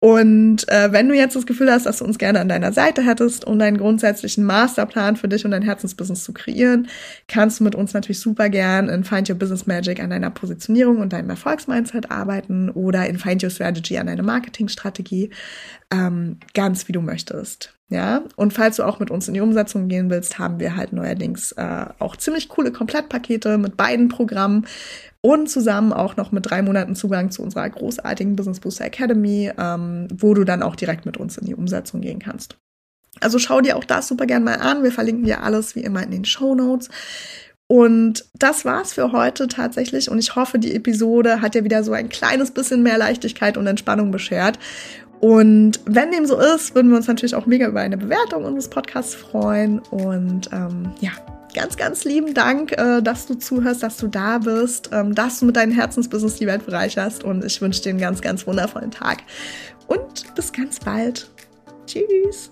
Und 0.00 0.66
äh, 0.68 0.92
wenn 0.92 1.08
du 1.10 1.14
jetzt 1.14 1.36
das 1.36 1.44
Gefühl 1.44 1.70
hast, 1.70 1.84
dass 1.84 1.98
du 1.98 2.06
uns 2.06 2.16
gerne 2.16 2.40
an 2.40 2.48
deiner 2.48 2.72
Seite 2.72 3.02
hättest, 3.02 3.44
um 3.46 3.58
deinen 3.58 3.76
grundsätzlichen 3.76 4.44
Masterplan 4.44 5.16
für 5.16 5.28
dich 5.28 5.44
und 5.44 5.50
dein 5.50 5.62
Herzensbusiness 5.62 6.24
zu 6.24 6.32
kreieren, 6.32 6.88
kannst 7.28 7.60
du 7.60 7.64
mit 7.64 7.74
uns 7.74 7.92
natürlich 7.92 8.20
super 8.20 8.48
gern 8.48 8.88
in 8.88 9.04
Find 9.04 9.28
Your 9.28 9.36
Business 9.36 9.66
Magic 9.66 10.00
an 10.02 10.08
deiner 10.08 10.30
Positionierung 10.30 10.98
und 10.98 11.12
deinem 11.12 11.28
Erfolgsmindset 11.28 12.10
arbeiten 12.10 12.70
oder 12.70 13.06
in 13.06 13.18
Find 13.18 13.42
Your 13.42 13.50
Strategy 13.50 13.98
an 13.98 14.06
deiner 14.06 14.22
Marketingstrategie, 14.22 15.30
ähm, 15.92 16.38
ganz 16.54 16.88
wie 16.88 16.92
du 16.92 17.02
möchtest. 17.02 17.79
Ja, 17.90 18.22
und 18.36 18.52
falls 18.52 18.76
du 18.76 18.84
auch 18.84 19.00
mit 19.00 19.10
uns 19.10 19.26
in 19.26 19.34
die 19.34 19.40
Umsetzung 19.40 19.88
gehen 19.88 20.10
willst, 20.10 20.38
haben 20.38 20.60
wir 20.60 20.76
halt 20.76 20.92
neuerdings 20.92 21.50
äh, 21.52 21.86
auch 21.98 22.16
ziemlich 22.16 22.48
coole 22.48 22.70
Komplettpakete 22.70 23.58
mit 23.58 23.76
beiden 23.76 24.08
Programmen 24.08 24.66
und 25.22 25.50
zusammen 25.50 25.92
auch 25.92 26.16
noch 26.16 26.30
mit 26.30 26.48
drei 26.48 26.62
Monaten 26.62 26.94
Zugang 26.94 27.32
zu 27.32 27.42
unserer 27.42 27.68
großartigen 27.68 28.36
Business 28.36 28.60
Booster 28.60 28.84
Academy, 28.84 29.50
ähm, 29.58 30.06
wo 30.14 30.34
du 30.34 30.44
dann 30.44 30.62
auch 30.62 30.76
direkt 30.76 31.04
mit 31.04 31.16
uns 31.16 31.36
in 31.36 31.46
die 31.46 31.54
Umsetzung 31.56 32.00
gehen 32.00 32.20
kannst. 32.20 32.56
Also 33.18 33.40
schau 33.40 33.60
dir 33.60 33.76
auch 33.76 33.84
das 33.84 34.06
super 34.06 34.26
gern 34.26 34.44
mal 34.44 34.58
an. 34.60 34.84
Wir 34.84 34.92
verlinken 34.92 35.24
dir 35.24 35.42
alles 35.42 35.74
wie 35.74 35.80
immer 35.80 36.02
in 36.04 36.12
den 36.12 36.24
Show 36.24 36.54
Notes. 36.54 36.90
Und 37.66 38.24
das 38.34 38.64
war's 38.64 38.94
für 38.94 39.12
heute 39.12 39.46
tatsächlich. 39.46 40.10
Und 40.10 40.18
ich 40.18 40.34
hoffe, 40.34 40.58
die 40.58 40.74
Episode 40.74 41.40
hat 41.40 41.54
dir 41.54 41.62
wieder 41.62 41.84
so 41.84 41.92
ein 41.92 42.08
kleines 42.08 42.50
bisschen 42.50 42.82
mehr 42.82 42.98
Leichtigkeit 42.98 43.56
und 43.56 43.66
Entspannung 43.68 44.10
beschert. 44.10 44.58
Und 45.20 45.80
wenn 45.84 46.10
dem 46.10 46.24
so 46.26 46.38
ist, 46.38 46.74
würden 46.74 46.90
wir 46.90 46.96
uns 46.96 47.06
natürlich 47.06 47.34
auch 47.34 47.46
mega 47.46 47.68
über 47.68 47.80
eine 47.80 47.98
Bewertung 47.98 48.44
unseres 48.44 48.68
Podcasts 48.68 49.14
freuen. 49.14 49.78
Und 49.90 50.48
ähm, 50.52 50.92
ja, 51.00 51.10
ganz, 51.54 51.76
ganz 51.76 52.04
lieben 52.04 52.32
Dank, 52.32 52.72
äh, 52.72 53.02
dass 53.02 53.26
du 53.26 53.34
zuhörst, 53.34 53.82
dass 53.82 53.98
du 53.98 54.08
da 54.08 54.38
bist, 54.38 54.90
ähm, 54.92 55.14
dass 55.14 55.40
du 55.40 55.46
mit 55.46 55.56
deinem 55.56 55.72
Herzensbusiness 55.72 56.36
die 56.36 56.46
Welt 56.46 56.64
bereicherst. 56.64 57.22
Und 57.22 57.44
ich 57.44 57.60
wünsche 57.60 57.82
dir 57.82 57.90
einen 57.90 58.00
ganz, 58.00 58.22
ganz 58.22 58.46
wundervollen 58.46 58.90
Tag. 58.90 59.18
Und 59.86 60.34
bis 60.34 60.52
ganz 60.52 60.80
bald. 60.80 61.30
Tschüss. 61.86 62.50